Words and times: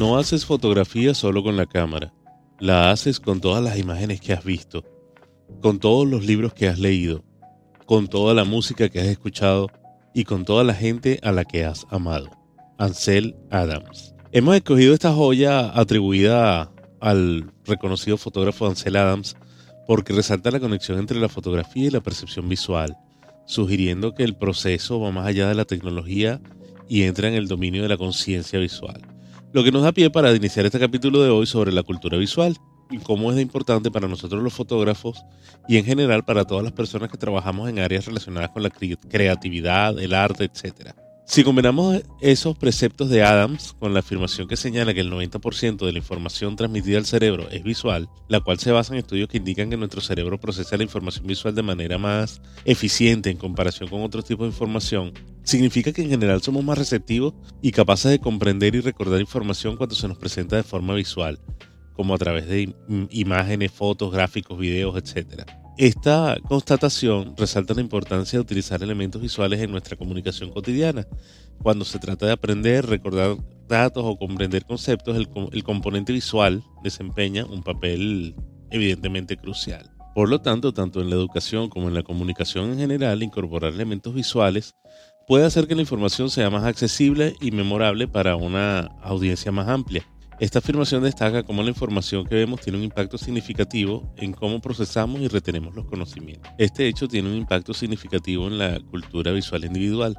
No 0.00 0.16
haces 0.16 0.46
fotografía 0.46 1.12
solo 1.12 1.42
con 1.42 1.58
la 1.58 1.66
cámara, 1.66 2.14
la 2.58 2.90
haces 2.90 3.20
con 3.20 3.38
todas 3.38 3.62
las 3.62 3.78
imágenes 3.78 4.18
que 4.18 4.32
has 4.32 4.42
visto, 4.42 4.82
con 5.60 5.78
todos 5.78 6.08
los 6.08 6.24
libros 6.24 6.54
que 6.54 6.68
has 6.68 6.78
leído, 6.78 7.22
con 7.84 8.08
toda 8.08 8.32
la 8.32 8.44
música 8.44 8.88
que 8.88 8.98
has 8.98 9.08
escuchado 9.08 9.66
y 10.14 10.24
con 10.24 10.46
toda 10.46 10.64
la 10.64 10.72
gente 10.72 11.20
a 11.22 11.32
la 11.32 11.44
que 11.44 11.66
has 11.66 11.86
amado. 11.90 12.30
Ansel 12.78 13.36
Adams. 13.50 14.14
Hemos 14.32 14.56
escogido 14.56 14.94
esta 14.94 15.12
joya 15.12 15.68
atribuida 15.78 16.72
al 17.00 17.52
reconocido 17.66 18.16
fotógrafo 18.16 18.66
Ansel 18.66 18.96
Adams 18.96 19.36
porque 19.86 20.14
resalta 20.14 20.50
la 20.50 20.60
conexión 20.60 20.98
entre 20.98 21.20
la 21.20 21.28
fotografía 21.28 21.88
y 21.88 21.90
la 21.90 22.00
percepción 22.00 22.48
visual, 22.48 22.96
sugiriendo 23.44 24.14
que 24.14 24.24
el 24.24 24.34
proceso 24.34 24.98
va 24.98 25.10
más 25.10 25.26
allá 25.26 25.46
de 25.46 25.56
la 25.56 25.66
tecnología 25.66 26.40
y 26.88 27.02
entra 27.02 27.28
en 27.28 27.34
el 27.34 27.48
dominio 27.48 27.82
de 27.82 27.90
la 27.90 27.98
conciencia 27.98 28.58
visual. 28.58 29.19
Lo 29.52 29.64
que 29.64 29.72
nos 29.72 29.82
da 29.82 29.90
pie 29.90 30.10
para 30.10 30.32
iniciar 30.32 30.64
este 30.64 30.78
capítulo 30.78 31.24
de 31.24 31.30
hoy 31.30 31.44
sobre 31.44 31.72
la 31.72 31.82
cultura 31.82 32.16
visual 32.16 32.56
y 32.88 32.98
cómo 32.98 33.32
es 33.32 33.40
importante 33.40 33.90
para 33.90 34.06
nosotros 34.06 34.40
los 34.44 34.52
fotógrafos 34.52 35.24
y 35.66 35.76
en 35.76 35.84
general 35.84 36.24
para 36.24 36.44
todas 36.44 36.62
las 36.62 36.72
personas 36.72 37.10
que 37.10 37.18
trabajamos 37.18 37.68
en 37.68 37.80
áreas 37.80 38.06
relacionadas 38.06 38.50
con 38.50 38.62
la 38.62 38.70
creatividad, 38.70 39.98
el 39.98 40.14
arte, 40.14 40.44
etc. 40.44 40.94
Si 41.30 41.44
combinamos 41.44 42.02
esos 42.20 42.58
preceptos 42.58 43.08
de 43.08 43.22
Adams 43.22 43.76
con 43.78 43.94
la 43.94 44.00
afirmación 44.00 44.48
que 44.48 44.56
señala 44.56 44.92
que 44.94 45.00
el 45.00 45.12
90% 45.12 45.86
de 45.86 45.92
la 45.92 45.98
información 45.98 46.56
transmitida 46.56 46.98
al 46.98 47.06
cerebro 47.06 47.48
es 47.50 47.62
visual, 47.62 48.08
la 48.26 48.40
cual 48.40 48.58
se 48.58 48.72
basa 48.72 48.94
en 48.94 48.98
estudios 48.98 49.28
que 49.28 49.36
indican 49.36 49.70
que 49.70 49.76
nuestro 49.76 50.00
cerebro 50.00 50.40
procesa 50.40 50.76
la 50.76 50.82
información 50.82 51.28
visual 51.28 51.54
de 51.54 51.62
manera 51.62 51.98
más 51.98 52.42
eficiente 52.64 53.30
en 53.30 53.36
comparación 53.36 53.88
con 53.88 54.02
otros 54.02 54.24
tipos 54.24 54.42
de 54.42 54.50
información, 54.50 55.12
significa 55.44 55.92
que 55.92 56.02
en 56.02 56.10
general 56.10 56.42
somos 56.42 56.64
más 56.64 56.76
receptivos 56.76 57.34
y 57.62 57.70
capaces 57.70 58.10
de 58.10 58.18
comprender 58.18 58.74
y 58.74 58.80
recordar 58.80 59.20
información 59.20 59.76
cuando 59.76 59.94
se 59.94 60.08
nos 60.08 60.18
presenta 60.18 60.56
de 60.56 60.64
forma 60.64 60.94
visual, 60.94 61.38
como 61.92 62.12
a 62.12 62.18
través 62.18 62.48
de 62.48 62.74
imágenes, 63.10 63.70
fotos, 63.70 64.10
gráficos, 64.10 64.58
videos, 64.58 64.96
etc. 64.96 65.44
Esta 65.80 66.36
constatación 66.46 67.34
resalta 67.38 67.72
la 67.72 67.80
importancia 67.80 68.36
de 68.36 68.42
utilizar 68.42 68.82
elementos 68.82 69.22
visuales 69.22 69.60
en 69.60 69.70
nuestra 69.70 69.96
comunicación 69.96 70.50
cotidiana. 70.50 71.06
Cuando 71.62 71.86
se 71.86 71.98
trata 71.98 72.26
de 72.26 72.32
aprender, 72.32 72.84
recordar 72.84 73.38
datos 73.66 74.04
o 74.04 74.18
comprender 74.18 74.66
conceptos, 74.66 75.16
el, 75.16 75.64
componente 75.64 76.12
visual 76.12 76.62
desempeña 76.82 77.46
un 77.46 77.62
papel 77.62 78.36
evidentemente 78.70 79.38
crucial. 79.38 79.90
Por 80.14 80.28
lo 80.28 80.42
tanto, 80.42 80.74
tanto 80.74 81.00
en 81.00 81.08
la 81.08 81.16
educación 81.16 81.70
como 81.70 81.88
en 81.88 81.94
la 81.94 82.02
comunicación 82.02 82.72
en 82.72 82.78
general, 82.78 83.22
incorporar 83.22 83.72
elementos 83.72 84.12
visuales 84.12 84.74
puede 85.26 85.46
hacer 85.46 85.66
que 85.66 85.76
la 85.76 85.80
información 85.80 86.28
sea 86.28 86.50
más 86.50 86.64
accesible 86.64 87.36
y 87.40 87.52
memorable 87.52 88.06
para 88.06 88.36
una 88.36 88.80
audiencia 89.02 89.50
más 89.50 89.66
amplia. 89.66 90.04
Esta 90.40 90.60
afirmación 90.60 91.02
destaca 91.02 91.42
cómo 91.42 91.62
la 91.62 91.68
información 91.68 92.24
que 92.24 92.34
vemos 92.34 92.62
tiene 92.62 92.78
un 92.78 92.84
impacto 92.84 93.18
significativo 93.18 94.10
en 94.16 94.32
cómo 94.32 94.58
procesamos 94.58 95.20
y 95.20 95.28
retenemos 95.28 95.74
los 95.74 95.84
conocimientos. 95.84 96.50
Este 96.56 96.88
hecho 96.88 97.06
tiene 97.06 97.28
un 97.28 97.36
impacto 97.36 97.74
significativo 97.74 98.46
en 98.46 98.56
la 98.56 98.80
cultura 98.80 99.32
visual 99.32 99.66
individual. 99.66 100.16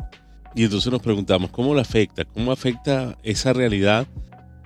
Y 0.55 0.63
entonces 0.63 0.91
nos 0.91 1.01
preguntamos, 1.01 1.49
¿cómo 1.49 1.73
lo 1.73 1.81
afecta? 1.81 2.23
¿Cómo 2.23 2.51
afecta 2.51 3.17
esa 3.23 3.51
realidad 3.51 4.07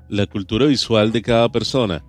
la 0.10 0.28
cultura 0.28 0.66
visual 0.66 1.14
de 1.14 1.22
cada 1.22 1.50
persona? 1.50 2.04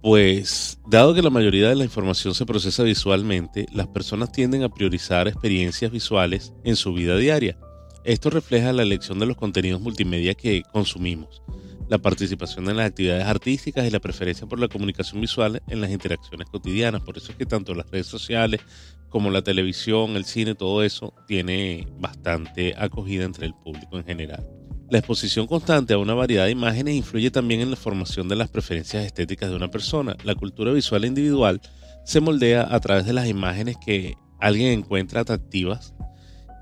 Pues, 0.00 0.78
dado 0.88 1.12
que 1.12 1.22
la 1.22 1.30
mayoría 1.30 1.68
de 1.68 1.74
la 1.74 1.82
información 1.82 2.36
se 2.36 2.46
procesa 2.46 2.84
visualmente, 2.84 3.66
las 3.72 3.88
personas 3.88 4.30
tienden 4.30 4.62
a 4.62 4.68
priorizar 4.68 5.26
experiencias 5.26 5.90
visuales 5.90 6.52
en 6.62 6.76
su 6.76 6.94
vida 6.94 7.16
diaria. 7.16 7.58
Esto 8.04 8.30
refleja 8.30 8.72
la 8.72 8.84
elección 8.84 9.18
de 9.18 9.26
los 9.26 9.36
contenidos 9.36 9.80
multimedia 9.80 10.34
que 10.34 10.62
consumimos, 10.72 11.42
la 11.88 11.98
participación 11.98 12.68
en 12.68 12.76
las 12.76 12.86
actividades 12.86 13.26
artísticas 13.26 13.86
y 13.86 13.90
la 13.90 14.00
preferencia 14.00 14.46
por 14.46 14.58
la 14.58 14.68
comunicación 14.68 15.20
visual 15.20 15.62
en 15.68 15.80
las 15.80 15.90
interacciones 15.90 16.48
cotidianas. 16.50 17.02
Por 17.02 17.16
eso 17.16 17.32
es 17.32 17.38
que 17.38 17.46
tanto 17.46 17.74
las 17.74 17.90
redes 17.90 18.06
sociales 18.06 18.60
como 19.08 19.30
la 19.30 19.42
televisión, 19.42 20.16
el 20.16 20.24
cine, 20.24 20.54
todo 20.54 20.82
eso 20.82 21.14
tiene 21.26 21.86
bastante 21.98 22.74
acogida 22.76 23.24
entre 23.24 23.46
el 23.46 23.54
público 23.54 23.96
en 23.98 24.04
general. 24.04 24.44
La 24.90 24.98
exposición 24.98 25.46
constante 25.46 25.94
a 25.94 25.98
una 25.98 26.14
variedad 26.14 26.44
de 26.44 26.52
imágenes 26.52 26.94
influye 26.94 27.30
también 27.30 27.60
en 27.60 27.70
la 27.70 27.76
formación 27.76 28.28
de 28.28 28.36
las 28.36 28.48
preferencias 28.48 29.04
estéticas 29.04 29.50
de 29.50 29.56
una 29.56 29.70
persona. 29.70 30.16
La 30.22 30.34
cultura 30.34 30.72
visual 30.72 31.04
individual 31.04 31.60
se 32.04 32.20
moldea 32.20 32.68
a 32.70 32.78
través 32.78 33.04
de 33.04 33.12
las 33.12 33.26
imágenes 33.26 33.76
que 33.84 34.14
alguien 34.40 34.78
encuentra 34.78 35.22
atractivas 35.22 35.94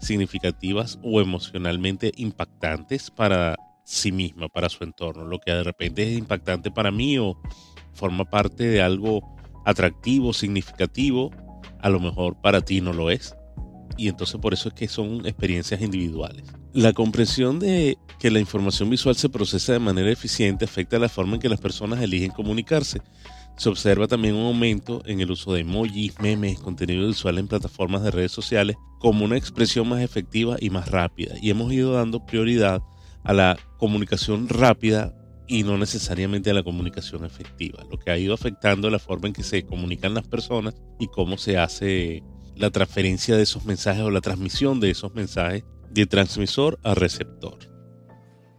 significativas 0.01 0.99
o 1.03 1.21
emocionalmente 1.21 2.13
impactantes 2.17 3.11
para 3.11 3.57
sí 3.85 4.11
misma, 4.11 4.49
para 4.49 4.69
su 4.69 4.83
entorno. 4.83 5.25
Lo 5.25 5.39
que 5.39 5.53
de 5.53 5.63
repente 5.63 6.03
es 6.03 6.19
impactante 6.19 6.71
para 6.71 6.91
mí 6.91 7.19
o 7.19 7.39
forma 7.93 8.25
parte 8.25 8.65
de 8.65 8.83
algo 8.83 9.37
atractivo, 9.65 10.33
significativo, 10.33 11.31
a 11.81 11.89
lo 11.89 12.01
mejor 12.01 12.41
para 12.41 12.63
ti 12.63 12.81
no 12.81 12.93
lo 12.93 13.11
es. 13.11 13.37
Y 13.97 14.09
entonces 14.09 14.41
por 14.41 14.55
eso 14.55 14.69
es 14.69 14.75
que 14.75 14.89
son 14.89 15.27
experiencias 15.27 15.81
individuales. 15.81 16.45
La 16.73 16.93
comprensión 16.93 17.61
de 17.61 17.97
que 18.19 18.31
la 18.31 18.41
información 18.41 18.91
visual 18.91 19.15
se 19.15 19.29
procesa 19.29 19.75
de 19.75 19.79
manera 19.79 20.11
eficiente 20.11 20.65
afecta 20.65 20.99
la 20.99 21.09
forma 21.09 21.35
en 21.35 21.41
que 21.41 21.49
las 21.49 21.61
personas 21.61 22.01
eligen 22.01 22.33
comunicarse. 22.33 23.01
Se 23.57 23.69
observa 23.69 24.09
también 24.09 24.35
un 24.35 24.47
aumento 24.47 25.01
en 25.07 25.21
el 25.21 25.31
uso 25.31 25.53
de 25.53 25.61
emojis, 25.61 26.19
memes, 26.19 26.59
contenido 26.59 27.07
visual 27.07 27.39
en 27.39 27.47
plataformas 27.47 28.03
de 28.03 28.11
redes 28.11 28.33
sociales 28.33 28.77
como 28.99 29.25
una 29.25 29.37
expresión 29.37 29.89
más 29.89 30.01
efectiva 30.01 30.57
y 30.59 30.71
más 30.71 30.91
rápida. 30.91 31.37
Y 31.41 31.51
hemos 31.51 31.73
ido 31.73 31.93
dando 31.93 32.27
prioridad 32.27 32.83
a 33.25 33.33
la 33.33 33.59
comunicación 33.79 34.49
rápida 34.49 35.15
y 35.47 35.63
no 35.63 35.77
necesariamente 35.77 36.51
a 36.51 36.55
la 36.55 36.63
comunicación 36.63 37.25
efectiva, 37.25 37.85
lo 37.91 37.99
que 37.99 38.11
ha 38.11 38.19
ido 38.19 38.35
afectando 38.35 38.89
la 38.89 38.99
forma 38.99 39.29
en 39.29 39.35
que 39.35 39.43
se 39.43 39.65
comunican 39.65 40.15
las 40.15 40.27
personas 40.27 40.75
y 40.99 41.09
cómo 41.09 41.37
se 41.37 41.59
hace 41.59 42.23
la 42.57 42.71
transferencia 42.71 43.37
de 43.37 43.43
esos 43.43 43.65
mensajes 43.65 44.03
o 44.03 44.11
la 44.11 44.21
transmisión 44.21 44.81
de 44.81 44.91
esos 44.91 45.15
mensajes 45.15 45.65
de 45.91 46.07
transmisor 46.07 46.79
a 46.83 46.95
receptor. 46.95 47.59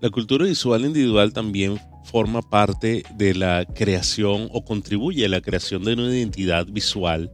La 0.01 0.09
cultura 0.09 0.45
visual 0.45 0.85
individual 0.85 1.33
también 1.33 1.79
forma 2.03 2.41
parte 2.41 3.03
de 3.15 3.33
la 3.33 3.65
creación 3.65 4.49
o 4.51 4.63
contribuye 4.63 5.25
a 5.25 5.29
la 5.29 5.41
creación 5.41 5.83
de 5.83 5.93
una 5.93 6.15
identidad 6.15 6.67
visual 6.67 7.31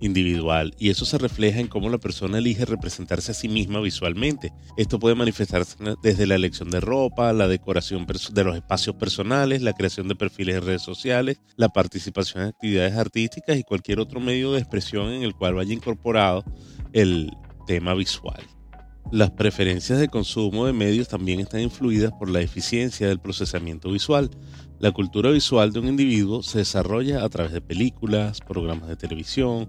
individual 0.00 0.74
y 0.78 0.90
eso 0.90 1.04
se 1.04 1.18
refleja 1.18 1.60
en 1.60 1.68
cómo 1.68 1.88
la 1.88 1.98
persona 1.98 2.38
elige 2.38 2.64
representarse 2.64 3.32
a 3.32 3.34
sí 3.34 3.48
misma 3.48 3.80
visualmente. 3.80 4.52
Esto 4.76 4.98
puede 4.98 5.14
manifestarse 5.14 5.76
desde 6.02 6.26
la 6.26 6.34
elección 6.34 6.70
de 6.70 6.80
ropa, 6.80 7.32
la 7.32 7.48
decoración 7.48 8.06
de 8.06 8.44
los 8.44 8.56
espacios 8.56 8.96
personales, 8.96 9.62
la 9.62 9.72
creación 9.72 10.08
de 10.08 10.16
perfiles 10.16 10.56
en 10.56 10.66
redes 10.66 10.82
sociales, 10.82 11.40
la 11.56 11.68
participación 11.68 12.42
en 12.42 12.48
actividades 12.50 12.94
artísticas 12.94 13.56
y 13.56 13.62
cualquier 13.62 14.00
otro 14.00 14.20
medio 14.20 14.52
de 14.52 14.60
expresión 14.60 15.10
en 15.10 15.22
el 15.22 15.34
cual 15.34 15.54
vaya 15.54 15.72
incorporado 15.72 16.44
el 16.92 17.32
tema 17.66 17.94
visual. 17.94 18.57
Las 19.10 19.30
preferencias 19.30 19.98
de 19.98 20.08
consumo 20.08 20.66
de 20.66 20.74
medios 20.74 21.08
también 21.08 21.40
están 21.40 21.62
influidas 21.62 22.12
por 22.12 22.28
la 22.28 22.42
eficiencia 22.42 23.08
del 23.08 23.18
procesamiento 23.18 23.90
visual. 23.90 24.30
La 24.80 24.92
cultura 24.92 25.30
visual 25.30 25.72
de 25.72 25.80
un 25.80 25.88
individuo 25.88 26.42
se 26.42 26.58
desarrolla 26.58 27.24
a 27.24 27.28
través 27.30 27.52
de 27.52 27.62
películas, 27.62 28.40
programas 28.40 28.86
de 28.86 28.96
televisión, 28.96 29.66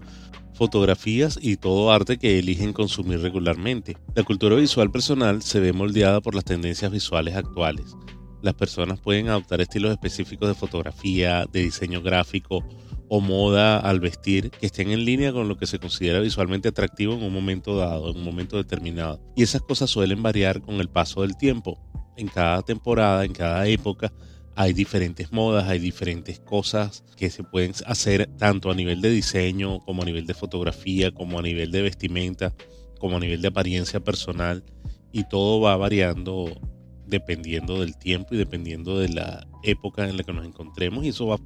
fotografías 0.52 1.38
y 1.40 1.56
todo 1.56 1.90
arte 1.90 2.18
que 2.18 2.38
eligen 2.38 2.74
consumir 2.74 3.20
regularmente. 3.20 3.96
La 4.14 4.24
cultura 4.24 4.56
visual 4.56 4.90
personal 4.90 5.40
se 5.40 5.58
ve 5.58 5.72
moldeada 5.72 6.20
por 6.20 6.34
las 6.34 6.44
tendencias 6.44 6.92
visuales 6.92 7.34
actuales. 7.34 7.96
Las 8.42 8.54
personas 8.54 9.00
pueden 9.00 9.28
adoptar 9.28 9.60
estilos 9.60 9.92
específicos 9.92 10.48
de 10.48 10.54
fotografía, 10.54 11.46
de 11.52 11.62
diseño 11.62 12.00
gráfico 12.00 12.64
o 13.08 13.20
moda 13.20 13.78
al 13.78 14.00
vestir 14.00 14.50
que 14.50 14.66
estén 14.66 14.90
en 14.90 15.04
línea 15.04 15.32
con 15.32 15.48
lo 15.48 15.56
que 15.56 15.66
se 15.66 15.78
considera 15.78 16.20
visualmente 16.20 16.68
atractivo 16.68 17.14
en 17.14 17.22
un 17.22 17.32
momento 17.32 17.76
dado, 17.76 18.10
en 18.10 18.16
un 18.16 18.24
momento 18.24 18.56
determinado. 18.56 19.20
Y 19.36 19.42
esas 19.42 19.62
cosas 19.62 19.90
suelen 19.90 20.22
variar 20.22 20.62
con 20.62 20.76
el 20.76 20.88
paso 20.88 21.22
del 21.22 21.36
tiempo. 21.36 21.78
En 22.16 22.28
cada 22.28 22.62
temporada, 22.62 23.24
en 23.24 23.32
cada 23.32 23.66
época, 23.66 24.12
hay 24.54 24.72
diferentes 24.72 25.32
modas, 25.32 25.68
hay 25.68 25.78
diferentes 25.78 26.38
cosas 26.38 27.04
que 27.16 27.30
se 27.30 27.42
pueden 27.42 27.72
hacer 27.86 28.30
tanto 28.38 28.70
a 28.70 28.74
nivel 28.74 29.00
de 29.00 29.10
diseño 29.10 29.80
como 29.80 30.02
a 30.02 30.04
nivel 30.04 30.26
de 30.26 30.34
fotografía, 30.34 31.10
como 31.10 31.38
a 31.38 31.42
nivel 31.42 31.72
de 31.72 31.82
vestimenta, 31.82 32.54
como 32.98 33.16
a 33.16 33.20
nivel 33.20 33.42
de 33.42 33.48
apariencia 33.48 34.00
personal. 34.00 34.64
Y 35.12 35.24
todo 35.24 35.60
va 35.60 35.76
variando 35.76 36.60
dependiendo 37.10 37.80
del 37.80 37.96
tiempo 37.96 38.34
y 38.34 38.38
dependiendo 38.38 38.98
de 38.98 39.08
la 39.08 39.46
época 39.62 40.08
en 40.08 40.16
la 40.16 40.22
que 40.22 40.32
nos 40.32 40.46
encontremos 40.46 41.04
y 41.04 41.08
eso 41.08 41.26
va 41.26 41.38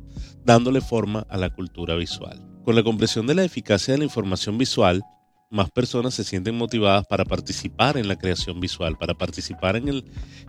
dándole 0.44 0.80
forma 0.80 1.26
a 1.28 1.36
la 1.36 1.50
cultura 1.50 1.96
visual. 1.96 2.40
Con 2.64 2.76
la 2.76 2.82
comprensión 2.82 3.26
de 3.26 3.34
la 3.34 3.44
eficacia 3.44 3.92
de 3.92 3.98
la 3.98 4.04
información 4.04 4.56
visual, 4.56 5.02
más 5.50 5.70
personas 5.70 6.14
se 6.14 6.24
sienten 6.24 6.56
motivadas 6.56 7.06
para 7.06 7.24
participar 7.24 7.96
en 7.96 8.08
la 8.08 8.16
creación 8.16 8.60
visual, 8.60 8.96
para 8.98 9.14
participar 9.14 9.76
en, 9.76 9.88
el, 9.88 10.04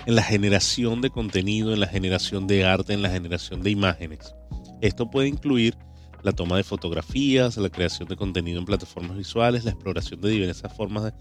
en 0.05 0.15
la 0.15 0.23
generación 0.23 1.01
de 1.01 1.09
contenido, 1.09 1.73
en 1.73 1.79
la 1.79 1.87
generación 1.87 2.47
de 2.47 2.65
arte, 2.65 2.93
en 2.93 3.01
la 3.01 3.09
generación 3.09 3.61
de 3.61 3.71
imágenes. 3.71 4.33
Esto 4.81 5.09
puede 5.09 5.27
incluir 5.27 5.77
la 6.25 6.31
toma 6.31 6.57
de 6.57 6.63
fotografías, 6.63 7.55
la 7.57 7.69
creación 7.69 8.09
de 8.09 8.15
contenido 8.15 8.57
en 8.57 8.65
plataformas 8.65 9.15
visuales, 9.15 9.63
la 9.63 9.69
exploración 9.69 10.19
de 10.21 10.31
diversas 10.31 10.75
formas 10.75 11.13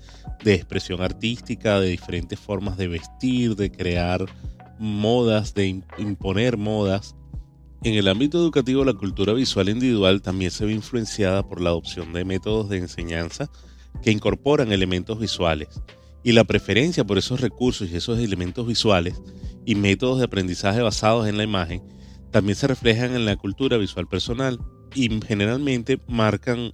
de, 0.42 0.54
expresión 0.54 1.02
artística, 1.02 1.78
de 1.78 1.90
diferentes 1.90 2.40
formas 2.40 2.78
de 2.78 2.88
vestir, 2.88 3.54
de 3.54 3.70
crear 3.70 4.24
modas, 4.78 5.52
de 5.52 5.82
imponer 5.98 6.56
modas. 6.56 7.14
En 7.82 7.96
el 7.96 8.08
ámbito 8.08 8.38
educativo, 8.38 8.82
la 8.82 8.94
cultura 8.94 9.34
visual 9.34 9.68
individual 9.68 10.22
también 10.22 10.50
se 10.50 10.64
ve 10.64 10.72
influenciada 10.72 11.46
por 11.46 11.60
la 11.60 11.68
adopción 11.68 12.14
de 12.14 12.24
métodos 12.24 12.70
de 12.70 12.78
enseñanza 12.78 13.50
que 14.02 14.10
incorporan 14.10 14.72
elementos 14.72 15.20
visuales 15.20 15.68
y 16.22 16.32
la 16.32 16.44
preferencia 16.44 17.04
por 17.04 17.18
esos 17.18 17.42
recursos 17.42 17.90
y 17.90 17.96
esos 17.96 18.18
elementos 18.18 18.66
visuales 18.66 19.20
y 19.66 19.74
métodos 19.74 20.16
de 20.18 20.24
aprendizaje 20.24 20.80
basados 20.80 21.28
en 21.28 21.36
la 21.36 21.44
imagen 21.44 21.82
también 22.30 22.56
se 22.56 22.66
reflejan 22.66 23.14
en 23.14 23.26
la 23.26 23.36
cultura 23.36 23.76
visual 23.76 24.08
personal 24.08 24.58
y 24.94 25.20
generalmente 25.26 25.98
marcan 26.06 26.72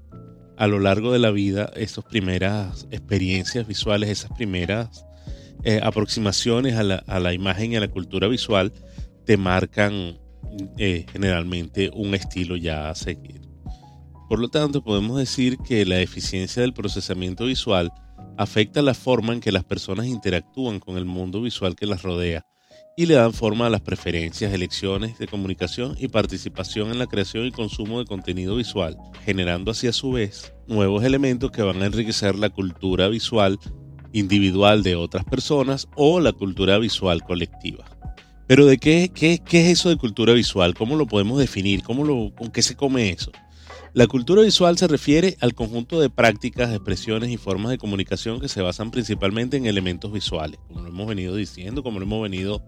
a 0.56 0.66
lo 0.66 0.78
largo 0.78 1.12
de 1.12 1.18
la 1.18 1.30
vida 1.30 1.72
esas 1.74 2.04
primeras 2.04 2.86
experiencias 2.90 3.66
visuales, 3.66 4.10
esas 4.10 4.30
primeras 4.32 5.06
eh, 5.64 5.80
aproximaciones 5.82 6.76
a 6.76 6.82
la, 6.82 7.34
imagen 7.34 7.72
y 7.72 7.76
a 7.76 7.80
la 7.80 7.88
cultura 7.88 8.28
visual 8.28 8.72
te 9.24 9.36
marcan 9.36 10.18
eh, 10.78 11.06
generalmente 11.12 11.90
un 11.94 12.14
estilo 12.14 12.56
ya 12.56 12.90
a 12.90 12.94
seguir. 12.94 13.40
Por 14.28 14.38
lo 14.38 14.48
tanto, 14.48 14.84
podemos 14.84 15.18
decir 15.18 15.58
que 15.58 15.84
la 15.84 16.00
eficiencia 16.00 16.62
del 16.62 16.72
procesamiento 16.72 17.46
visual 17.46 17.90
afecta 18.36 18.80
la 18.80 18.94
forma 18.94 19.32
en 19.32 19.40
que 19.40 19.52
las 19.52 19.64
personas 19.64 20.06
interactúan 20.06 20.78
con 20.78 20.96
el 20.96 21.04
mundo 21.04 21.42
visual 21.42 21.74
que 21.74 21.86
las 21.86 22.02
rodea 22.02 22.46
y 22.96 23.06
le 23.06 23.14
dan 23.14 23.32
forma 23.32 23.66
a 23.66 23.70
las 23.70 23.80
preferencias, 23.80 24.52
elecciones 24.52 25.18
de 25.18 25.26
comunicación 25.26 25.96
y 25.98 26.08
participación 26.08 26.90
en 26.90 26.98
la 26.98 27.06
creación 27.06 27.46
y 27.46 27.50
consumo 27.50 27.98
de 27.98 28.04
contenido 28.04 28.56
visual, 28.56 28.96
generando 29.24 29.70
así 29.70 29.86
a 29.86 29.92
su 29.92 30.12
vez 30.12 30.52
nuevos 30.66 31.04
elementos 31.04 31.50
que 31.50 31.62
van 31.62 31.82
a 31.82 31.86
enriquecer 31.86 32.36
la 32.36 32.50
cultura 32.50 33.08
visual 33.08 33.58
individual 34.12 34.82
de 34.82 34.96
otras 34.96 35.24
personas 35.24 35.88
o 35.96 36.20
la 36.20 36.32
cultura 36.32 36.78
visual 36.78 37.22
colectiva. 37.22 37.84
Pero 38.46 38.66
¿de 38.66 38.78
qué, 38.78 39.10
qué, 39.14 39.40
qué 39.44 39.62
es 39.62 39.78
eso 39.78 39.88
de 39.90 39.96
cultura 39.96 40.32
visual? 40.32 40.74
¿Cómo 40.74 40.96
lo 40.96 41.06
podemos 41.06 41.38
definir? 41.38 41.82
¿Cómo 41.82 42.04
lo, 42.04 42.34
¿Con 42.34 42.50
qué 42.50 42.62
se 42.62 42.74
come 42.74 43.10
eso? 43.10 43.30
La 43.92 44.06
cultura 44.06 44.42
visual 44.42 44.78
se 44.78 44.86
refiere 44.86 45.36
al 45.40 45.54
conjunto 45.54 46.00
de 46.00 46.10
prácticas, 46.10 46.70
expresiones 46.70 47.30
y 47.30 47.36
formas 47.36 47.70
de 47.70 47.78
comunicación 47.78 48.40
que 48.40 48.48
se 48.48 48.62
basan 48.62 48.90
principalmente 48.92 49.56
en 49.56 49.66
elementos 49.66 50.12
visuales, 50.12 50.60
como 50.68 50.82
lo 50.82 50.88
hemos 50.90 51.08
venido 51.08 51.34
diciendo, 51.34 51.82
como 51.82 51.98
lo 51.98 52.06
hemos 52.06 52.22
venido 52.22 52.62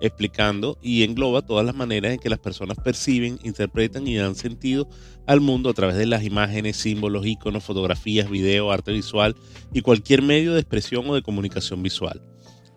explicando, 0.00 0.78
y 0.82 1.02
engloba 1.02 1.42
todas 1.42 1.64
las 1.64 1.74
maneras 1.74 2.12
en 2.12 2.18
que 2.18 2.30
las 2.30 2.38
personas 2.38 2.78
perciben, 2.78 3.38
interpretan 3.42 4.06
y 4.06 4.16
dan 4.16 4.34
sentido 4.34 4.88
al 5.26 5.40
mundo 5.40 5.70
a 5.70 5.74
través 5.74 5.96
de 5.96 6.06
las 6.06 6.22
imágenes, 6.22 6.76
símbolos, 6.76 7.26
iconos, 7.26 7.64
fotografías, 7.64 8.30
video, 8.30 8.70
arte 8.70 8.92
visual 8.92 9.34
y 9.72 9.80
cualquier 9.80 10.22
medio 10.22 10.54
de 10.54 10.60
expresión 10.60 11.08
o 11.08 11.14
de 11.14 11.22
comunicación 11.22 11.82
visual. 11.82 12.22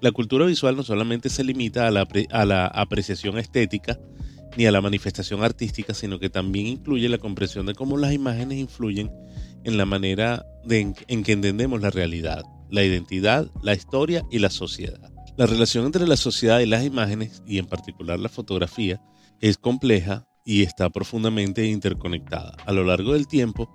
La 0.01 0.11
cultura 0.11 0.45
visual 0.45 0.75
no 0.77 0.83
solamente 0.83 1.29
se 1.29 1.43
limita 1.43 1.87
a 1.87 1.91
la, 1.91 2.07
a 2.31 2.45
la 2.45 2.67
apreciación 2.67 3.37
estética, 3.37 3.99
ni 4.57 4.65
a 4.65 4.71
la 4.71 4.81
manifestación 4.81 5.43
artística, 5.43 5.93
sino 5.93 6.19
que 6.19 6.29
también 6.29 6.67
incluye 6.67 7.07
la 7.09 7.17
comprensión 7.17 7.65
de 7.65 7.75
cómo 7.75 7.97
las 7.97 8.13
imágenes 8.13 8.57
influyen 8.57 9.11
en 9.63 9.77
la 9.77 9.85
manera 9.85 10.45
en, 10.69 10.93
que 10.93 11.31
entendemos 11.31 11.81
la 11.81 11.89
realidad, 11.89 12.43
la 12.69 12.83
identidad, 12.83 13.49
la 13.61 13.73
historia 13.73 14.23
y 14.31 14.39
la 14.39 14.49
sociedad. 14.49 15.11
La 15.39 15.45
relación 15.45 15.85
entre 15.85 16.05
la 16.05 16.17
sociedad 16.17 16.59
y 16.59 16.65
las 16.65 16.83
imágenes, 16.83 17.41
y 17.47 17.59
en 17.59 17.65
particular 17.65 18.19
la 18.19 18.27
fotografía, 18.27 19.01
es 19.39 19.57
compleja 19.57 20.27
y 20.43 20.63
está 20.63 20.89
profundamente 20.89 21.65
interconectada. 21.65 22.57
A 22.65 22.73
lo 22.73 22.83
largo 22.83 23.13
del 23.13 23.25
tiempo, 23.25 23.73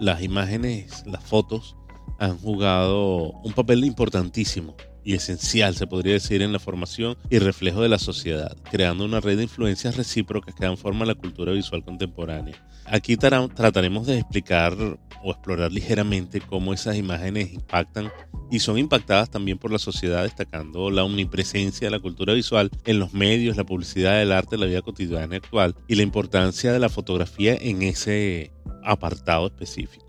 las 0.00 0.24
imágenes, 0.24 1.04
las 1.06 1.22
fotos, 1.22 1.76
han 2.18 2.36
jugado 2.36 3.30
un 3.44 3.52
papel 3.52 3.84
importantísimo 3.84 4.74
y 5.04 5.14
esencial, 5.14 5.74
se 5.76 5.86
podría 5.86 6.14
decir, 6.14 6.42
en 6.42 6.52
la 6.52 6.58
formación 6.58 7.16
y 7.30 7.38
reflejo 7.38 7.82
de 7.82 7.88
la 7.88 7.98
sociedad, 7.98 8.56
creando 8.70 9.04
una 9.04 9.20
red 9.20 9.36
de 9.36 9.44
influencias 9.44 9.96
recíprocas 9.96 10.54
que 10.54 10.64
dan 10.64 10.76
forma 10.76 11.04
a 11.04 11.08
la 11.08 11.14
cultura 11.14 11.52
visual 11.52 11.84
contemporánea. 11.84 12.56
Aquí 12.86 13.16
trataremos 13.16 14.06
de 14.06 14.18
explicar 14.18 14.74
o 15.22 15.30
explorar 15.30 15.72
ligeramente 15.72 16.40
cómo 16.40 16.74
esas 16.74 16.96
imágenes 16.96 17.52
impactan 17.52 18.10
y 18.50 18.58
son 18.58 18.78
impactadas 18.78 19.30
también 19.30 19.58
por 19.58 19.70
la 19.70 19.78
sociedad, 19.78 20.22
destacando 20.22 20.90
la 20.90 21.04
omnipresencia 21.04 21.86
de 21.86 21.90
la 21.90 22.00
cultura 22.00 22.34
visual 22.34 22.70
en 22.84 22.98
los 22.98 23.14
medios, 23.14 23.56
la 23.56 23.64
publicidad, 23.64 24.20
el 24.20 24.32
arte, 24.32 24.58
la 24.58 24.66
vida 24.66 24.82
cotidiana 24.82 25.36
actual 25.36 25.74
y 25.88 25.94
la 25.94 26.02
importancia 26.02 26.72
de 26.72 26.78
la 26.78 26.88
fotografía 26.88 27.56
en 27.58 27.82
ese 27.82 28.52
apartado 28.82 29.46
específico. 29.46 30.04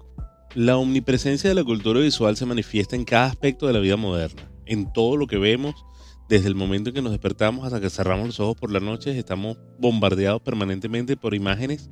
La 0.53 0.77
omnipresencia 0.77 1.49
de 1.49 1.55
la 1.55 1.63
cultura 1.63 1.99
visual 1.99 2.37
se 2.37 2.45
manifiesta 2.45 2.95
en 2.95 3.05
cada 3.05 3.25
aspecto 3.25 3.67
de 3.67 3.73
la 3.73 3.79
vida 3.79 3.97
moderna 3.97 4.54
en 4.65 4.91
todo 4.91 5.17
lo 5.17 5.27
que 5.27 5.37
vemos, 5.37 5.85
desde 6.27 6.47
el 6.47 6.55
momento 6.55 6.89
en 6.89 6.95
que 6.95 7.01
nos 7.01 7.11
despertamos 7.11 7.65
hasta 7.65 7.79
que 7.79 7.89
cerramos 7.89 8.27
los 8.27 8.39
ojos 8.39 8.55
por 8.55 8.71
la 8.71 8.79
noche, 8.79 9.17
estamos 9.17 9.57
bombardeados 9.79 10.41
permanentemente 10.41 11.17
por 11.17 11.35
imágenes 11.35 11.89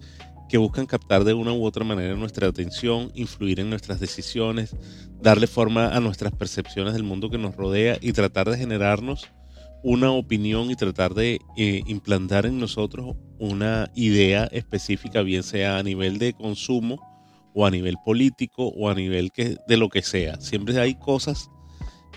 que 0.49 0.57
buscan 0.57 0.85
captar 0.85 1.23
de 1.23 1.33
una 1.33 1.53
u 1.53 1.65
otra 1.65 1.83
manera 1.83 2.15
nuestra 2.15 2.47
atención, 2.47 3.11
influir 3.15 3.59
en 3.59 3.69
nuestras 3.69 3.99
decisiones, 3.99 4.75
darle 5.21 5.47
forma 5.47 5.87
a 5.89 5.99
nuestras 5.99 6.33
percepciones 6.33 6.93
del 6.93 7.03
mundo 7.03 7.29
que 7.29 7.37
nos 7.37 7.55
rodea 7.55 7.97
y 8.01 8.13
tratar 8.13 8.49
de 8.49 8.57
generarnos 8.57 9.27
una 9.83 10.11
opinión 10.11 10.71
y 10.71 10.75
tratar 10.75 11.13
de 11.13 11.39
eh, 11.57 11.81
implantar 11.87 12.45
en 12.45 12.59
nosotros 12.59 13.15
una 13.39 13.91
idea 13.95 14.45
específica, 14.45 15.21
bien 15.23 15.43
sea 15.43 15.77
a 15.77 15.83
nivel 15.83 16.19
de 16.19 16.33
consumo 16.33 16.99
o 17.53 17.65
a 17.65 17.71
nivel 17.71 17.95
político 18.05 18.67
o 18.67 18.89
a 18.89 18.95
nivel 18.95 19.31
que, 19.31 19.57
de 19.67 19.77
lo 19.77 19.89
que 19.89 20.01
sea. 20.01 20.39
Siempre 20.39 20.79
hay 20.79 20.95
cosas 20.95 21.49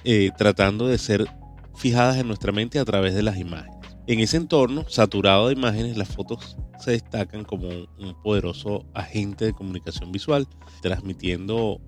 eh, 0.09 0.31
tratando 0.39 0.87
de 0.87 0.99
ser 0.99 1.27
fijadas 1.75 2.17
en 2.19 2.29
nuestra 2.29 2.53
mente 2.53 2.79
a 2.79 2.85
través 2.85 3.13
de 3.13 3.25
las 3.25 3.39
imágenes. 3.39 3.77
En 4.07 4.21
ese 4.21 4.37
entorno 4.37 4.89
saturado 4.89 5.49
de 5.49 5.55
imágenes, 5.55 5.97
las 5.97 6.07
fotos 6.07 6.57
se 6.79 6.93
destacan 6.93 7.43
como 7.43 7.67
un 7.69 8.15
poderoso 8.23 8.87
agente 8.95 9.47
de 9.47 9.53
comunicación 9.53 10.13
visual, 10.13 10.47
transmitiendo 10.81 11.81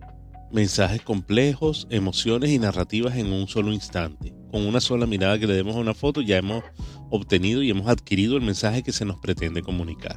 mensajes 0.51 1.01
complejos, 1.03 1.87
emociones 1.91 2.51
y 2.51 2.59
narrativas 2.59 3.17
en 3.17 3.33
un 3.33 3.47
solo 3.47 3.73
instante. 3.73 4.35
Con 4.51 4.67
una 4.67 4.81
sola 4.81 5.07
mirada 5.07 5.39
que 5.39 5.47
le 5.47 5.55
demos 5.55 5.77
a 5.77 5.81
una 5.81 5.95
foto 5.95 6.21
ya 6.21 6.39
hemos 6.39 6.65
obtenido 7.11 7.63
y 7.63 7.71
hemos 7.71 7.87
adquirido 7.87 8.37
el 8.37 8.43
mensaje 8.43 8.83
que 8.83 8.91
se 8.91 9.05
nos 9.05 9.21
pretende 9.21 9.63
comunicar. 9.63 10.17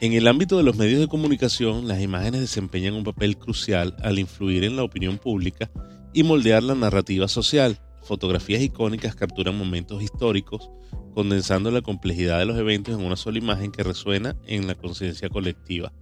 En 0.00 0.14
el 0.14 0.26
ámbito 0.26 0.56
de 0.56 0.64
los 0.64 0.76
medios 0.76 0.98
de 0.98 1.06
comunicación, 1.06 1.86
las 1.86 2.00
imágenes 2.00 2.40
desempeñan 2.40 2.94
un 2.94 3.04
papel 3.04 3.38
crucial 3.38 3.94
al 4.02 4.18
influir 4.18 4.64
en 4.64 4.74
la 4.74 4.82
opinión 4.82 5.16
pública 5.16 5.70
y 6.12 6.22
moldear 6.22 6.62
la 6.62 6.74
narrativa 6.74 7.28
social. 7.28 7.80
Fotografías 8.02 8.62
icónicas 8.62 9.14
capturan 9.14 9.56
momentos 9.56 10.02
históricos, 10.02 10.70
condensando 11.14 11.70
la 11.70 11.82
complejidad 11.82 12.38
de 12.38 12.46
los 12.46 12.58
eventos 12.58 12.98
en 12.98 13.04
una 13.04 13.16
sola 13.16 13.38
imagen 13.38 13.70
que 13.70 13.82
resuena 13.82 14.36
en 14.46 14.66
la 14.66 14.74
conciencia 14.74 15.28
colectiva. 15.28 15.92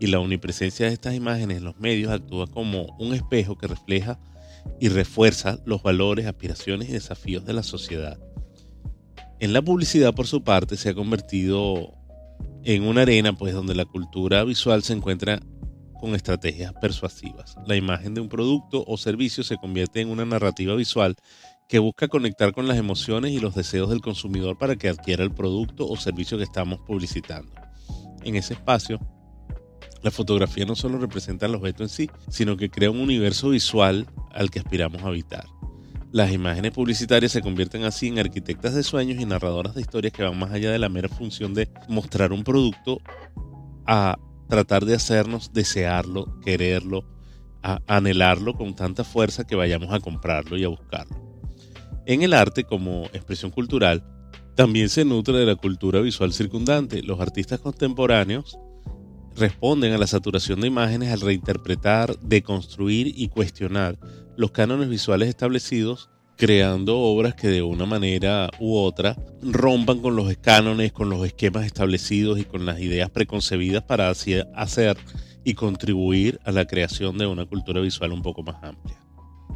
Y 0.00 0.06
la 0.06 0.18
omnipresencia 0.18 0.86
de 0.86 0.92
estas 0.92 1.14
imágenes 1.14 1.58
en 1.58 1.64
los 1.64 1.78
medios 1.78 2.12
actúa 2.12 2.46
como 2.46 2.96
un 2.98 3.14
espejo 3.14 3.56
que 3.56 3.66
refleja 3.66 4.18
y 4.80 4.88
refuerza 4.88 5.58
los 5.66 5.82
valores, 5.82 6.26
aspiraciones 6.26 6.88
y 6.88 6.92
desafíos 6.92 7.44
de 7.44 7.52
la 7.52 7.62
sociedad. 7.62 8.18
En 9.40 9.52
la 9.52 9.62
publicidad, 9.62 10.14
por 10.14 10.26
su 10.26 10.42
parte, 10.42 10.76
se 10.76 10.88
ha 10.88 10.94
convertido 10.94 11.92
en 12.64 12.82
una 12.84 13.02
arena 13.02 13.36
pues 13.36 13.52
donde 13.52 13.74
la 13.74 13.84
cultura 13.84 14.42
visual 14.44 14.82
se 14.82 14.94
encuentra 14.94 15.40
con 15.94 16.14
estrategias 16.14 16.72
persuasivas. 16.74 17.56
La 17.66 17.76
imagen 17.76 18.14
de 18.14 18.20
un 18.20 18.28
producto 18.28 18.84
o 18.86 18.96
servicio 18.96 19.42
se 19.42 19.56
convierte 19.56 20.00
en 20.00 20.10
una 20.10 20.24
narrativa 20.24 20.74
visual 20.74 21.16
que 21.68 21.78
busca 21.78 22.08
conectar 22.08 22.52
con 22.52 22.68
las 22.68 22.76
emociones 22.76 23.32
y 23.32 23.40
los 23.40 23.54
deseos 23.54 23.90
del 23.90 24.00
consumidor 24.00 24.58
para 24.58 24.76
que 24.76 24.88
adquiera 24.88 25.24
el 25.24 25.32
producto 25.32 25.88
o 25.88 25.96
servicio 25.96 26.36
que 26.36 26.44
estamos 26.44 26.80
publicitando. 26.80 27.52
En 28.22 28.36
ese 28.36 28.54
espacio, 28.54 29.00
la 30.02 30.10
fotografía 30.10 30.66
no 30.66 30.76
solo 30.76 30.98
representa 30.98 31.46
el 31.46 31.54
objeto 31.54 31.82
en 31.82 31.88
sí, 31.88 32.10
sino 32.28 32.56
que 32.56 32.68
crea 32.68 32.90
un 32.90 33.00
universo 33.00 33.50
visual 33.50 34.06
al 34.32 34.50
que 34.50 34.58
aspiramos 34.58 35.02
a 35.02 35.06
habitar. 35.06 35.46
Las 36.12 36.30
imágenes 36.30 36.72
publicitarias 36.72 37.32
se 37.32 37.40
convierten 37.40 37.84
así 37.84 38.08
en 38.08 38.18
arquitectas 38.18 38.74
de 38.74 38.82
sueños 38.82 39.20
y 39.20 39.24
narradoras 39.24 39.74
de 39.74 39.80
historias 39.80 40.12
que 40.12 40.22
van 40.22 40.38
más 40.38 40.52
allá 40.52 40.70
de 40.70 40.78
la 40.78 40.88
mera 40.88 41.08
función 41.08 41.54
de 41.54 41.68
mostrar 41.88 42.32
un 42.32 42.44
producto 42.44 43.00
a 43.86 44.16
tratar 44.54 44.84
de 44.84 44.94
hacernos 44.94 45.52
desearlo, 45.52 46.38
quererlo, 46.40 47.04
anhelarlo 47.88 48.54
con 48.54 48.76
tanta 48.76 49.02
fuerza 49.02 49.44
que 49.44 49.56
vayamos 49.56 49.92
a 49.92 49.98
comprarlo 49.98 50.56
y 50.56 50.62
a 50.62 50.68
buscarlo. 50.68 51.16
En 52.06 52.22
el 52.22 52.32
arte 52.32 52.62
como 52.62 53.06
expresión 53.06 53.50
cultural, 53.50 54.04
también 54.54 54.88
se 54.90 55.04
nutre 55.04 55.38
de 55.38 55.46
la 55.46 55.56
cultura 55.56 56.00
visual 56.00 56.32
circundante. 56.32 57.02
Los 57.02 57.18
artistas 57.18 57.58
contemporáneos 57.58 58.56
responden 59.34 59.92
a 59.92 59.98
la 59.98 60.06
saturación 60.06 60.60
de 60.60 60.68
imágenes 60.68 61.10
al 61.10 61.20
reinterpretar, 61.20 62.16
deconstruir 62.20 63.08
y 63.08 63.28
cuestionar 63.30 63.98
los 64.36 64.52
cánones 64.52 64.88
visuales 64.88 65.28
establecidos 65.28 66.10
creando 66.36 66.98
obras 66.98 67.34
que 67.34 67.48
de 67.48 67.62
una 67.62 67.86
manera 67.86 68.50
u 68.58 68.76
otra 68.76 69.16
rompan 69.42 70.00
con 70.00 70.16
los 70.16 70.34
cánones, 70.38 70.92
con 70.92 71.08
los 71.10 71.24
esquemas 71.24 71.66
establecidos 71.66 72.38
y 72.38 72.44
con 72.44 72.66
las 72.66 72.80
ideas 72.80 73.10
preconcebidas 73.10 73.82
para 73.84 74.10
hacer 74.10 74.96
y 75.44 75.54
contribuir 75.54 76.40
a 76.44 76.52
la 76.52 76.66
creación 76.66 77.18
de 77.18 77.26
una 77.26 77.44
cultura 77.46 77.80
visual 77.80 78.12
un 78.12 78.22
poco 78.22 78.42
más 78.42 78.56
amplia. 78.62 78.98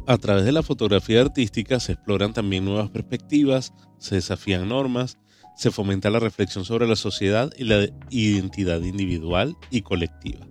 A 0.07 0.17
través 0.17 0.45
de 0.45 0.51
la 0.51 0.63
fotografía 0.63 1.21
artística 1.21 1.79
se 1.79 1.93
exploran 1.93 2.33
también 2.33 2.65
nuevas 2.65 2.89
perspectivas, 2.89 3.73
se 3.97 4.15
desafían 4.15 4.69
normas, 4.69 5.17
se 5.55 5.71
fomenta 5.71 6.09
la 6.09 6.19
reflexión 6.19 6.63
sobre 6.63 6.87
la 6.87 6.95
sociedad 6.95 7.51
y 7.57 7.65
la 7.65 7.87
identidad 8.09 8.81
individual 8.81 9.57
y 9.69 9.81
colectiva. 9.81 10.47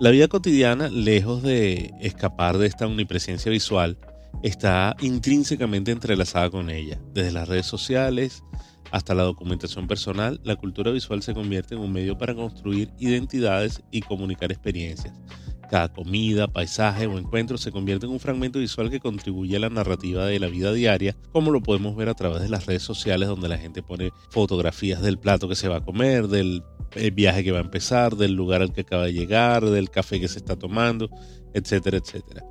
La 0.00 0.10
vida 0.10 0.28
cotidiana, 0.28 0.88
lejos 0.88 1.42
de 1.42 1.92
escapar 2.00 2.58
de 2.58 2.66
esta 2.66 2.86
omnipresencia 2.86 3.50
visual, 3.52 3.98
está 4.42 4.96
intrínsecamente 5.00 5.90
entrelazada 5.90 6.50
con 6.50 6.70
ella. 6.70 7.00
Desde 7.12 7.32
las 7.32 7.48
redes 7.48 7.66
sociales 7.66 8.42
hasta 8.90 9.14
la 9.14 9.22
documentación 9.22 9.86
personal, 9.86 10.40
la 10.44 10.56
cultura 10.56 10.90
visual 10.90 11.22
se 11.22 11.34
convierte 11.34 11.74
en 11.74 11.80
un 11.80 11.92
medio 11.92 12.18
para 12.18 12.34
construir 12.34 12.90
identidades 12.98 13.82
y 13.90 14.00
comunicar 14.00 14.50
experiencias. 14.50 15.14
Cada 15.70 15.92
comida, 15.92 16.48
paisaje 16.48 17.06
o 17.06 17.16
encuentro 17.16 17.56
se 17.56 17.70
convierte 17.70 18.06
en 18.06 18.12
un 18.12 18.18
fragmento 18.18 18.58
visual 18.58 18.90
que 18.90 18.98
contribuye 18.98 19.54
a 19.54 19.60
la 19.60 19.68
narrativa 19.68 20.26
de 20.26 20.40
la 20.40 20.48
vida 20.48 20.72
diaria, 20.72 21.16
como 21.30 21.52
lo 21.52 21.62
podemos 21.62 21.94
ver 21.94 22.08
a 22.08 22.14
través 22.14 22.42
de 22.42 22.48
las 22.48 22.66
redes 22.66 22.82
sociales 22.82 23.28
donde 23.28 23.48
la 23.48 23.58
gente 23.58 23.80
pone 23.80 24.10
fotografías 24.30 25.00
del 25.00 25.20
plato 25.20 25.48
que 25.48 25.54
se 25.54 25.68
va 25.68 25.76
a 25.76 25.84
comer, 25.84 26.26
del 26.26 26.64
viaje 27.12 27.44
que 27.44 27.52
va 27.52 27.58
a 27.58 27.62
empezar, 27.62 28.16
del 28.16 28.32
lugar 28.32 28.62
al 28.62 28.72
que 28.72 28.80
acaba 28.80 29.04
de 29.04 29.12
llegar, 29.12 29.64
del 29.64 29.90
café 29.90 30.18
que 30.18 30.26
se 30.26 30.38
está 30.38 30.56
tomando, 30.56 31.08
etcétera, 31.54 31.98
etcétera. 31.98 32.44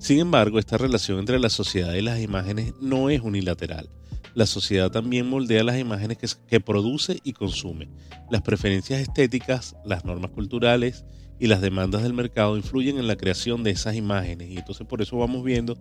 Sin 0.00 0.18
embargo, 0.18 0.58
esta 0.58 0.78
relación 0.78 1.18
entre 1.18 1.38
la 1.38 1.50
sociedad 1.50 1.92
y 1.92 2.00
las 2.00 2.20
imágenes 2.20 2.72
no 2.80 3.10
es 3.10 3.20
unilateral. 3.20 3.90
La 4.34 4.46
sociedad 4.46 4.90
también 4.90 5.28
moldea 5.28 5.62
las 5.62 5.78
imágenes 5.78 6.38
que, 6.48 6.58
produce 6.58 7.20
y 7.22 7.34
consume. 7.34 7.90
Las 8.30 8.40
preferencias 8.40 8.98
estéticas, 8.98 9.76
las 9.84 10.06
normas 10.06 10.30
culturales, 10.30 11.04
y 11.38 11.48
las 11.48 11.60
demandas 11.60 12.02
del 12.02 12.14
mercado 12.14 12.56
influyen 12.56 12.98
en 12.98 13.06
la 13.06 13.16
creación 13.16 13.62
de 13.62 13.70
esas 13.70 13.94
imágenes 13.94 14.50
y 14.50 14.58
entonces 14.58 14.86
por 14.86 15.00
eso 15.00 15.16
vamos 15.16 15.42
viendo 15.42 15.78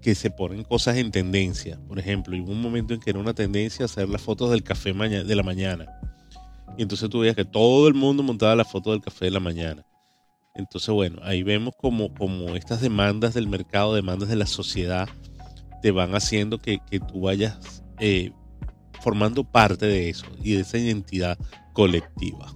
que 0.00 0.14
se 0.14 0.30
ponen 0.30 0.64
cosas 0.64 0.96
en 0.96 1.10
tendencia. 1.10 1.78
Por 1.86 1.98
ejemplo, 1.98 2.34
hubo 2.42 2.52
un 2.52 2.62
momento 2.62 2.94
en 2.94 3.00
que 3.00 3.10
era 3.10 3.18
una 3.18 3.34
tendencia 3.34 3.84
hacer 3.84 4.08
las 4.08 4.22
fotos 4.22 4.50
del 4.50 4.62
café 4.62 4.94
de 4.94 5.36
la 5.36 5.42
mañana. 5.42 5.86
Y 6.78 6.82
entonces 6.82 7.10
tú 7.10 7.20
veías 7.20 7.36
que 7.36 7.44
todo 7.44 7.88
el 7.88 7.94
mundo 7.94 8.22
montaba 8.22 8.56
la 8.56 8.64
foto 8.64 8.92
del 8.92 9.02
café 9.02 9.26
de 9.26 9.32
la 9.32 9.40
mañana. 9.40 9.84
Entonces, 10.54 10.90
bueno, 10.90 11.18
ahí 11.22 11.42
vemos 11.42 11.74
como, 11.76 12.12
como 12.14 12.54
estas 12.56 12.80
demandas 12.80 13.34
del 13.34 13.48
mercado, 13.48 13.94
demandas 13.94 14.28
de 14.28 14.36
la 14.36 14.46
sociedad, 14.46 15.08
te 15.80 15.90
van 15.90 16.14
haciendo 16.14 16.58
que, 16.58 16.80
tú 17.08 17.22
vayas 17.22 17.82
eh, 17.98 18.32
formando 19.02 19.44
parte 19.44 19.86
de 19.86 20.10
eso 20.10 20.26
y 20.42 20.54
de 20.54 20.60
esa 20.60 20.78
identidad 20.78 21.38
colectiva. 21.72 22.54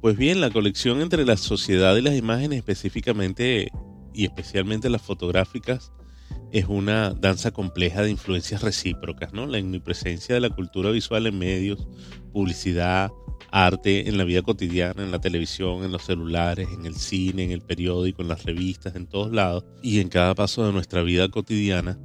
Pues 0.00 0.16
bien, 0.16 0.40
la 0.40 0.50
colección 0.50 1.00
entre 1.00 1.24
la 1.24 1.36
sociedad 1.36 1.96
y 1.96 2.02
las 2.02 2.14
imágenes 2.14 2.58
específicamente 2.58 3.70
y 4.12 4.24
especialmente 4.24 4.90
las 4.90 5.02
fotográficas 5.02 5.92
es 6.50 6.66
una 6.66 7.14
danza 7.14 7.50
compleja 7.50 8.02
de 8.02 8.10
influencias 8.10 8.62
recíprocas, 8.62 9.32
¿no? 9.32 9.46
La 9.46 9.58
omnipresencia 9.58 10.34
de 10.34 10.40
la 10.40 10.50
cultura 10.50 10.90
visual 10.90 11.26
en 11.26 11.38
medios, 11.38 11.88
publicidad, 12.32 13.10
arte, 13.50 14.08
en 14.08 14.18
la 14.18 14.24
vida 14.24 14.42
cotidiana, 14.42 15.02
en 15.02 15.10
la 15.10 15.20
televisión, 15.20 15.84
en 15.84 15.92
los 15.92 16.04
celulares, 16.04 16.68
en 16.72 16.86
el 16.86 16.96
cine, 16.96 17.44
en 17.44 17.50
el 17.50 17.60
periódico, 17.60 18.22
en 18.22 18.28
las 18.28 18.44
revistas, 18.44 18.96
en 18.96 19.06
todos 19.06 19.32
lados 19.32 19.64
y 19.82 20.00
en 20.00 20.08
cada 20.08 20.34
paso 20.34 20.66
de 20.66 20.72
nuestra 20.72 21.02
vida 21.02 21.28
cotidiana, 21.28 21.98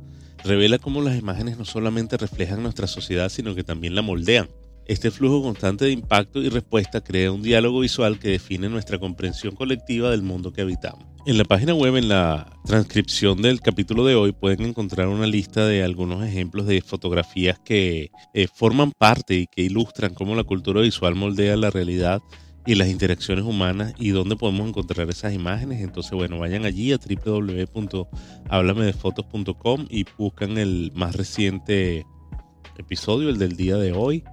revela 0.44 0.79
cómo 0.79 1.01
las 1.01 1.17
imágenes 1.17 1.58
no 1.58 1.65
solamente 1.65 2.17
reflejan 2.17 2.63
nuestra 2.63 2.88
sociedad, 2.88 3.29
sino 3.29 3.56
que 3.56 3.63
también 3.63 3.96
la 3.96 4.01
moldean. 4.01 4.50
Este 4.88 5.12
flujo 5.12 5.44
constante 5.44 5.84
de 5.84 5.91
impacto 5.91 6.41
y 6.41 6.48
respuesta 6.48 7.01
crea 7.01 7.34
un 7.34 7.41
diálogo 7.41 7.82
visual 7.82 8.20
que 8.20 8.29
define 8.29 8.70
nuestra 8.70 8.98
comprensión 8.98 9.53
colectiva 9.53 10.10
del 10.12 10.22
mundo 10.22 10.53
que 10.53 10.62
habitamos. 10.62 11.06
En 11.25 11.38
la 11.38 11.44
página 11.44 11.74
web, 11.74 11.98
en 11.98 12.08
la 12.08 12.50
transcripción 12.65 13.41
del 13.41 13.60
capítulo 13.60 14.06
de 14.06 14.15
hoy, 14.15 14.32
pueden 14.32 14.62
encontrar 14.62 15.10
una 15.10 15.27
lista 15.27 15.65
de 15.65 15.84
algunos 15.84 16.25
ejemplos 16.25 16.67
de 16.67 16.79
fotografías 16.79 17.60
que 17.60 18.12
eh, 18.34 18.48
forman 18.53 18.94
parte 18.98 19.36
y 19.36 19.48
que 19.48 19.63
ilustran 19.63 20.13
cómo 20.13 20.36
la 20.36 20.46
cultura 20.46 20.79
visual 20.79 21.15
moldea 21.15 21.58
la 21.58 21.70
realidad 21.70 22.22
y 22.65 22.75
las 22.75 22.88
interacciones 22.88 23.44
humanas 23.44 23.94
y 23.98 24.12
dónde 24.12 24.38
podemos 24.38 24.70
encontrar 24.70 25.10
esas 25.10 25.34
imágenes. 25.34 25.82
Entonces, 25.82 26.13
bueno, 26.13 26.39
vayan 26.39 26.63
allí 26.63 26.94
a 26.94 26.98
www.hablamedefotos.com 26.98 29.86
y 29.89 30.06
buscan 30.17 30.58
el 30.58 30.94
más 30.96 31.13
reciente 31.13 32.06
episodio, 32.77 33.27
el 33.27 33.38
del 33.38 33.58
día 33.58 33.75
de 33.75 33.91
hoy, 33.91 34.24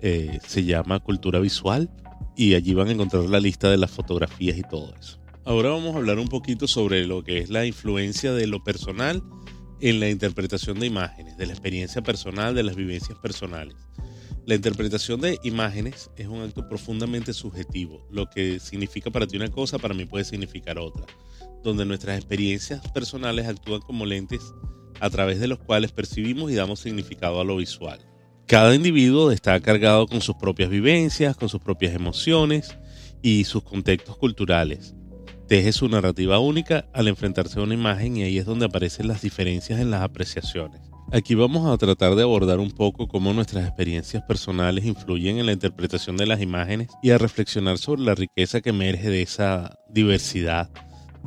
eh, 0.00 0.38
se 0.46 0.64
llama 0.64 1.00
Cultura 1.00 1.40
Visual 1.40 1.90
y 2.36 2.54
allí 2.54 2.74
van 2.74 2.88
a 2.88 2.92
encontrar 2.92 3.24
la 3.24 3.40
lista 3.40 3.70
de 3.70 3.78
las 3.78 3.90
fotografías 3.90 4.56
y 4.56 4.62
todo 4.62 4.94
eso. 4.98 5.18
Ahora 5.44 5.70
vamos 5.70 5.94
a 5.94 5.98
hablar 5.98 6.18
un 6.18 6.28
poquito 6.28 6.68
sobre 6.68 7.06
lo 7.06 7.24
que 7.24 7.38
es 7.38 7.50
la 7.50 7.64
influencia 7.64 8.32
de 8.32 8.46
lo 8.46 8.62
personal 8.62 9.22
en 9.80 10.00
la 10.00 10.08
interpretación 10.08 10.78
de 10.78 10.86
imágenes, 10.86 11.36
de 11.36 11.46
la 11.46 11.52
experiencia 11.52 12.02
personal, 12.02 12.54
de 12.54 12.62
las 12.62 12.76
vivencias 12.76 13.18
personales. 13.18 13.76
La 14.46 14.54
interpretación 14.54 15.20
de 15.20 15.38
imágenes 15.42 16.10
es 16.16 16.26
un 16.26 16.40
acto 16.40 16.66
profundamente 16.68 17.34
subjetivo. 17.34 18.06
Lo 18.10 18.30
que 18.30 18.60
significa 18.60 19.10
para 19.10 19.26
ti 19.26 19.36
una 19.36 19.50
cosa, 19.50 19.78
para 19.78 19.94
mí 19.94 20.06
puede 20.06 20.24
significar 20.24 20.78
otra. 20.78 21.04
Donde 21.62 21.84
nuestras 21.84 22.16
experiencias 22.16 22.80
personales 22.92 23.46
actúan 23.46 23.80
como 23.80 24.06
lentes 24.06 24.54
a 25.00 25.10
través 25.10 25.38
de 25.40 25.48
los 25.48 25.58
cuales 25.58 25.92
percibimos 25.92 26.50
y 26.50 26.54
damos 26.54 26.80
significado 26.80 27.40
a 27.40 27.44
lo 27.44 27.56
visual. 27.56 28.07
Cada 28.48 28.74
individuo 28.74 29.30
está 29.30 29.60
cargado 29.60 30.06
con 30.06 30.22
sus 30.22 30.34
propias 30.36 30.70
vivencias, 30.70 31.36
con 31.36 31.50
sus 31.50 31.60
propias 31.60 31.94
emociones 31.94 32.78
y 33.20 33.44
sus 33.44 33.62
contextos 33.62 34.16
culturales. 34.16 34.94
Teje 35.48 35.70
su 35.70 35.86
narrativa 35.86 36.38
única 36.38 36.86
al 36.94 37.08
enfrentarse 37.08 37.60
a 37.60 37.62
una 37.64 37.74
imagen 37.74 38.16
y 38.16 38.22
ahí 38.22 38.38
es 38.38 38.46
donde 38.46 38.64
aparecen 38.64 39.06
las 39.06 39.20
diferencias 39.20 39.80
en 39.80 39.90
las 39.90 40.00
apreciaciones. 40.00 40.80
Aquí 41.12 41.34
vamos 41.34 41.70
a 41.70 41.76
tratar 41.76 42.14
de 42.14 42.22
abordar 42.22 42.58
un 42.58 42.70
poco 42.70 43.06
cómo 43.06 43.34
nuestras 43.34 43.66
experiencias 43.66 44.22
personales 44.22 44.86
influyen 44.86 45.36
en 45.36 45.44
la 45.44 45.52
interpretación 45.52 46.16
de 46.16 46.24
las 46.24 46.40
imágenes 46.40 46.88
y 47.02 47.10
a 47.10 47.18
reflexionar 47.18 47.76
sobre 47.76 48.00
la 48.00 48.14
riqueza 48.14 48.62
que 48.62 48.70
emerge 48.70 49.10
de 49.10 49.20
esa 49.20 49.78
diversidad 49.90 50.70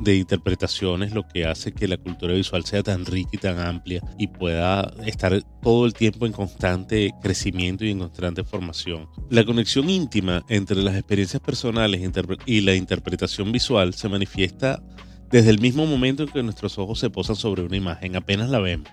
de 0.02 0.16
interpretaciones 0.16 1.12
lo 1.12 1.26
que 1.26 1.46
hace 1.46 1.72
que 1.72 1.88
la 1.88 1.96
cultura 1.96 2.34
visual 2.34 2.64
sea 2.64 2.82
tan 2.82 3.04
rica 3.04 3.30
y 3.32 3.38
tan 3.38 3.58
amplia 3.58 4.02
y 4.18 4.26
pueda 4.26 4.92
estar 5.06 5.42
todo 5.62 5.86
el 5.86 5.94
tiempo 5.94 6.26
en 6.26 6.32
constante 6.32 7.12
crecimiento 7.22 7.84
y 7.84 7.90
en 7.90 8.00
constante 8.00 8.44
formación. 8.44 9.08
La 9.30 9.44
conexión 9.44 9.88
íntima 9.88 10.44
entre 10.48 10.82
las 10.82 10.96
experiencias 10.96 11.40
personales 11.40 12.00
y 12.46 12.60
la 12.60 12.74
interpretación 12.74 13.52
visual 13.52 13.94
se 13.94 14.08
manifiesta 14.08 14.82
desde 15.30 15.50
el 15.50 15.60
mismo 15.60 15.86
momento 15.86 16.24
en 16.24 16.28
que 16.28 16.42
nuestros 16.42 16.78
ojos 16.78 16.98
se 16.98 17.08
posan 17.08 17.36
sobre 17.36 17.62
una 17.62 17.76
imagen, 17.76 18.16
apenas 18.16 18.50
la 18.50 18.58
vemos 18.58 18.88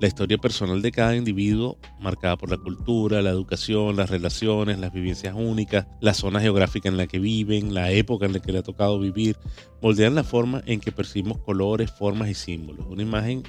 la 0.00 0.08
historia 0.08 0.36
personal 0.36 0.82
de 0.82 0.90
cada 0.90 1.14
individuo, 1.14 1.78
marcada 2.00 2.36
por 2.36 2.50
la 2.50 2.56
cultura, 2.56 3.22
la 3.22 3.30
educación, 3.30 3.96
las 3.96 4.10
relaciones, 4.10 4.80
las 4.80 4.92
vivencias 4.92 5.34
únicas, 5.36 5.86
la 6.00 6.12
zona 6.12 6.40
geográfica 6.40 6.88
en 6.88 6.96
la 6.96 7.06
que 7.06 7.20
viven, 7.20 7.72
la 7.72 7.92
época 7.92 8.26
en 8.26 8.32
la 8.32 8.40
que 8.40 8.50
le 8.50 8.58
ha 8.58 8.62
tocado 8.62 8.98
vivir, 8.98 9.36
moldean 9.80 10.16
la 10.16 10.24
forma 10.24 10.62
en 10.66 10.80
que 10.80 10.90
percibimos 10.90 11.38
colores, 11.38 11.90
formas 11.90 12.28
y 12.28 12.34
símbolos. 12.34 12.84
Una 12.88 13.02
imagen 13.02 13.44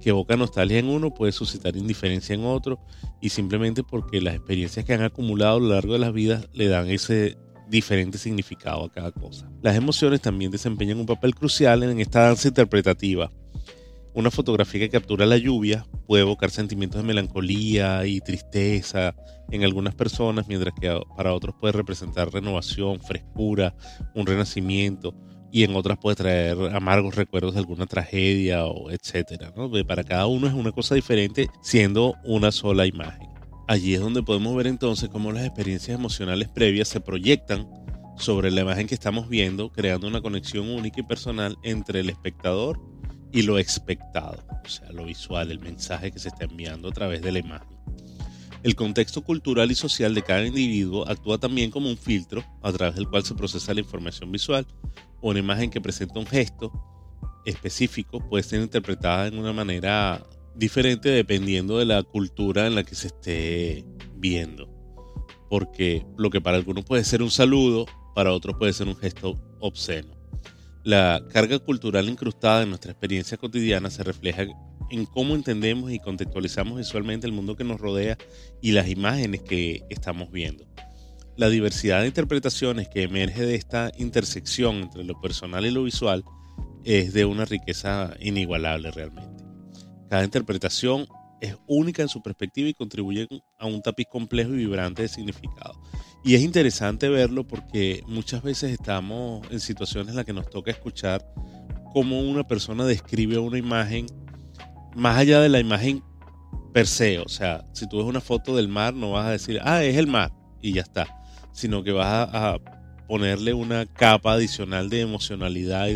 que 0.00 0.10
evoca 0.10 0.36
nostalgia 0.36 0.78
en 0.78 0.88
uno 0.88 1.12
puede 1.12 1.32
suscitar 1.32 1.76
indiferencia 1.76 2.34
en 2.34 2.44
otro 2.44 2.78
y 3.20 3.30
simplemente 3.30 3.82
porque 3.82 4.20
las 4.20 4.36
experiencias 4.36 4.84
que 4.84 4.94
han 4.94 5.02
acumulado 5.02 5.56
a 5.56 5.60
lo 5.60 5.68
largo 5.70 5.94
de 5.94 5.98
las 5.98 6.12
vidas 6.12 6.48
le 6.52 6.68
dan 6.68 6.88
ese 6.88 7.36
diferente 7.68 8.16
significado 8.16 8.84
a 8.84 8.92
cada 8.92 9.10
cosa. 9.10 9.50
Las 9.60 9.74
emociones 9.74 10.20
también 10.20 10.52
desempeñan 10.52 11.00
un 11.00 11.06
papel 11.06 11.34
crucial 11.34 11.82
en 11.82 11.98
esta 11.98 12.20
danza 12.20 12.46
interpretativa 12.46 13.28
una 14.16 14.30
fotografía 14.30 14.80
que 14.80 14.88
captura 14.88 15.26
la 15.26 15.36
lluvia 15.36 15.86
puede 16.06 16.22
evocar 16.22 16.50
sentimientos 16.50 17.02
de 17.02 17.06
melancolía 17.06 18.06
y 18.06 18.20
tristeza 18.20 19.14
en 19.50 19.62
algunas 19.62 19.94
personas, 19.94 20.48
mientras 20.48 20.72
que 20.80 20.98
para 21.18 21.34
otros 21.34 21.54
puede 21.60 21.72
representar 21.72 22.32
renovación, 22.32 22.98
frescura, 23.00 23.74
un 24.14 24.26
renacimiento, 24.26 25.14
y 25.52 25.64
en 25.64 25.76
otras 25.76 25.98
puede 25.98 26.16
traer 26.16 26.56
amargos 26.74 27.14
recuerdos 27.14 27.52
de 27.52 27.60
alguna 27.60 27.84
tragedia 27.84 28.64
o 28.64 28.90
etcétera. 28.90 29.52
Para 29.86 30.02
cada 30.02 30.26
uno 30.26 30.46
es 30.46 30.54
una 30.54 30.72
cosa 30.72 30.94
diferente, 30.94 31.50
siendo 31.60 32.14
una 32.24 32.50
sola 32.52 32.86
imagen. 32.86 33.28
Allí 33.68 33.94
es 33.94 34.00
donde 34.00 34.22
podemos 34.22 34.56
ver 34.56 34.66
entonces 34.66 35.10
cómo 35.10 35.30
las 35.30 35.44
experiencias 35.44 35.98
emocionales 35.98 36.48
previas 36.48 36.88
se 36.88 37.00
proyectan 37.00 37.68
sobre 38.16 38.50
la 38.50 38.62
imagen 38.62 38.86
que 38.86 38.94
estamos 38.94 39.28
viendo, 39.28 39.70
creando 39.70 40.08
una 40.08 40.22
conexión 40.22 40.70
única 40.70 41.00
y 41.00 41.02
personal 41.02 41.58
entre 41.62 42.00
el 42.00 42.08
espectador 42.08 42.80
y 43.36 43.42
lo 43.42 43.58
expectado, 43.58 44.42
o 44.64 44.66
sea, 44.66 44.90
lo 44.92 45.04
visual, 45.04 45.50
el 45.50 45.58
mensaje 45.58 46.10
que 46.10 46.18
se 46.18 46.28
está 46.28 46.46
enviando 46.46 46.88
a 46.88 46.92
través 46.92 47.20
de 47.20 47.32
la 47.32 47.38
imagen. 47.38 47.76
El 48.62 48.74
contexto 48.74 49.22
cultural 49.22 49.70
y 49.70 49.74
social 49.74 50.14
de 50.14 50.22
cada 50.22 50.46
individuo 50.46 51.06
actúa 51.06 51.36
también 51.36 51.70
como 51.70 51.90
un 51.90 51.98
filtro 51.98 52.42
a 52.62 52.72
través 52.72 52.94
del 52.94 53.06
cual 53.06 53.24
se 53.24 53.34
procesa 53.34 53.74
la 53.74 53.80
información 53.80 54.32
visual. 54.32 54.66
Una 55.20 55.38
imagen 55.38 55.68
que 55.68 55.82
presenta 55.82 56.18
un 56.18 56.26
gesto 56.26 56.72
específico 57.44 58.26
puede 58.26 58.42
ser 58.42 58.62
interpretada 58.62 59.30
de 59.30 59.38
una 59.38 59.52
manera 59.52 60.26
diferente 60.54 61.10
dependiendo 61.10 61.76
de 61.76 61.84
la 61.84 62.02
cultura 62.04 62.66
en 62.66 62.74
la 62.74 62.84
que 62.84 62.94
se 62.94 63.08
esté 63.08 63.84
viendo. 64.14 64.66
Porque 65.50 66.06
lo 66.16 66.30
que 66.30 66.40
para 66.40 66.56
algunos 66.56 66.86
puede 66.86 67.04
ser 67.04 67.22
un 67.22 67.30
saludo, 67.30 67.84
para 68.14 68.32
otros 68.32 68.56
puede 68.58 68.72
ser 68.72 68.88
un 68.88 68.96
gesto 68.96 69.38
obsceno. 69.60 70.15
La 70.86 71.20
carga 71.32 71.58
cultural 71.58 72.08
incrustada 72.08 72.62
en 72.62 72.68
nuestra 72.68 72.92
experiencia 72.92 73.36
cotidiana 73.36 73.90
se 73.90 74.04
refleja 74.04 74.46
en 74.88 75.04
cómo 75.06 75.34
entendemos 75.34 75.90
y 75.90 75.98
contextualizamos 75.98 76.78
visualmente 76.78 77.26
el 77.26 77.32
mundo 77.32 77.56
que 77.56 77.64
nos 77.64 77.80
rodea 77.80 78.16
y 78.62 78.70
las 78.70 78.86
imágenes 78.86 79.42
que 79.42 79.82
estamos 79.90 80.30
viendo. 80.30 80.64
La 81.36 81.48
diversidad 81.48 82.02
de 82.02 82.06
interpretaciones 82.06 82.86
que 82.86 83.02
emerge 83.02 83.44
de 83.44 83.56
esta 83.56 83.90
intersección 83.98 84.76
entre 84.76 85.02
lo 85.02 85.20
personal 85.20 85.66
y 85.66 85.72
lo 85.72 85.82
visual 85.82 86.22
es 86.84 87.12
de 87.12 87.24
una 87.24 87.46
riqueza 87.46 88.14
inigualable 88.20 88.92
realmente. 88.92 89.42
Cada 90.08 90.22
interpretación 90.22 91.08
es 91.40 91.56
única 91.66 92.02
en 92.02 92.08
su 92.08 92.22
perspectiva 92.22 92.68
y 92.68 92.74
contribuye 92.74 93.28
a 93.58 93.66
un 93.66 93.82
tapiz 93.82 94.06
complejo 94.10 94.54
y 94.54 94.58
vibrante 94.58 95.02
de 95.02 95.08
significado. 95.08 95.80
Y 96.24 96.34
es 96.34 96.42
interesante 96.42 97.08
verlo 97.08 97.46
porque 97.46 98.02
muchas 98.06 98.42
veces 98.42 98.72
estamos 98.72 99.46
en 99.50 99.60
situaciones 99.60 100.10
en 100.10 100.16
las 100.16 100.24
que 100.24 100.32
nos 100.32 100.48
toca 100.50 100.70
escuchar 100.70 101.24
cómo 101.92 102.20
una 102.20 102.44
persona 102.44 102.84
describe 102.84 103.38
una 103.38 103.58
imagen 103.58 104.06
más 104.94 105.18
allá 105.18 105.40
de 105.40 105.48
la 105.48 105.60
imagen 105.60 106.02
per 106.72 106.86
se. 106.86 107.18
O 107.20 107.28
sea, 107.28 107.64
si 107.72 107.88
tú 107.88 107.98
ves 107.98 108.06
una 108.06 108.20
foto 108.20 108.56
del 108.56 108.68
mar, 108.68 108.94
no 108.94 109.12
vas 109.12 109.26
a 109.26 109.30
decir, 109.30 109.60
ah, 109.62 109.84
es 109.84 109.96
el 109.96 110.06
mar 110.06 110.32
y 110.60 110.72
ya 110.72 110.82
está, 110.82 111.06
sino 111.52 111.82
que 111.82 111.92
vas 111.92 112.28
a, 112.32 112.58
ponerle 113.06 113.54
una 113.54 113.86
capa 113.86 114.32
adicional 114.32 114.88
de 114.88 115.00
emocionalidad. 115.00 115.88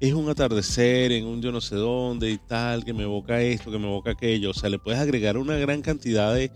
Es 0.00 0.14
un 0.14 0.28
atardecer 0.28 1.12
en 1.12 1.26
un 1.26 1.42
yo 1.42 1.52
no 1.52 1.60
sé 1.60 1.76
dónde 1.76 2.30
y 2.30 2.38
tal, 2.38 2.84
que 2.84 2.92
me 2.92 3.04
evoca 3.04 3.40
esto, 3.40 3.70
que 3.70 3.78
me 3.78 3.86
evoca 3.86 4.12
aquello. 4.12 4.50
O 4.50 4.54
sea, 4.54 4.68
le 4.68 4.78
puedes 4.78 5.00
agregar 5.00 5.36
una 5.38 5.56
gran 5.56 5.82
cantidad 5.82 6.34
de 6.34 6.50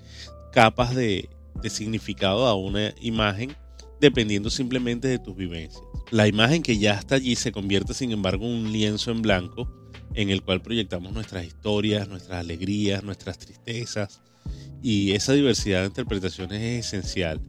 capas 0.53 0.95
de, 0.95 1.29
significado 1.69 2.47
a 2.47 2.55
una 2.55 2.93
imagen 3.01 3.57
dependiendo 4.01 4.51
simplemente 4.51 5.09
de 5.09 5.19
tus 5.19 5.37
vivencias. 5.37 5.83
La 6.11 6.27
imagen 6.27 6.63
que 6.63 6.79
ya 6.79 6.95
está 6.95 7.15
allí 7.15 7.37
se 7.37 7.53
convierte 7.53 7.95
sin 7.95 8.11
embargo 8.11 8.45
en 8.45 8.53
un 8.53 8.73
lienzo 8.73 9.11
en 9.13 9.23
blanco 9.23 9.69
en 10.15 10.31
el 10.31 10.43
cual 10.43 10.61
proyectamos 10.61 11.13
nuestras 11.13 11.45
historias, 11.45 12.09
nuestras 12.09 12.41
alegrías, 12.41 13.03
nuestras 13.03 13.39
tristezas 13.39 14.21
y 14.83 15.13
esa 15.13 15.33
diversidad 15.33 15.81
de 15.81 15.87
interpretaciones 15.87 16.61
es 16.61 16.87
esencial, 16.87 17.41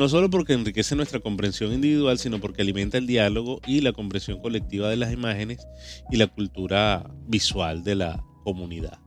no 0.00 0.08
solo 0.08 0.30
porque 0.30 0.54
enriquece 0.54 0.96
nuestra 0.96 1.20
comprensión 1.20 1.74
individual, 1.74 2.18
sino 2.18 2.40
porque 2.40 2.62
alimenta 2.62 2.96
el 2.96 3.06
diálogo 3.06 3.60
y 3.66 3.82
la 3.82 3.92
comprensión 3.92 4.40
colectiva 4.40 4.88
de 4.88 4.96
las 4.96 5.12
imágenes 5.12 5.68
y 6.10 6.16
la 6.16 6.26
cultura 6.26 7.10
visual 7.26 7.84
de 7.84 7.96
la 7.96 8.24
comunidad. 8.42 8.98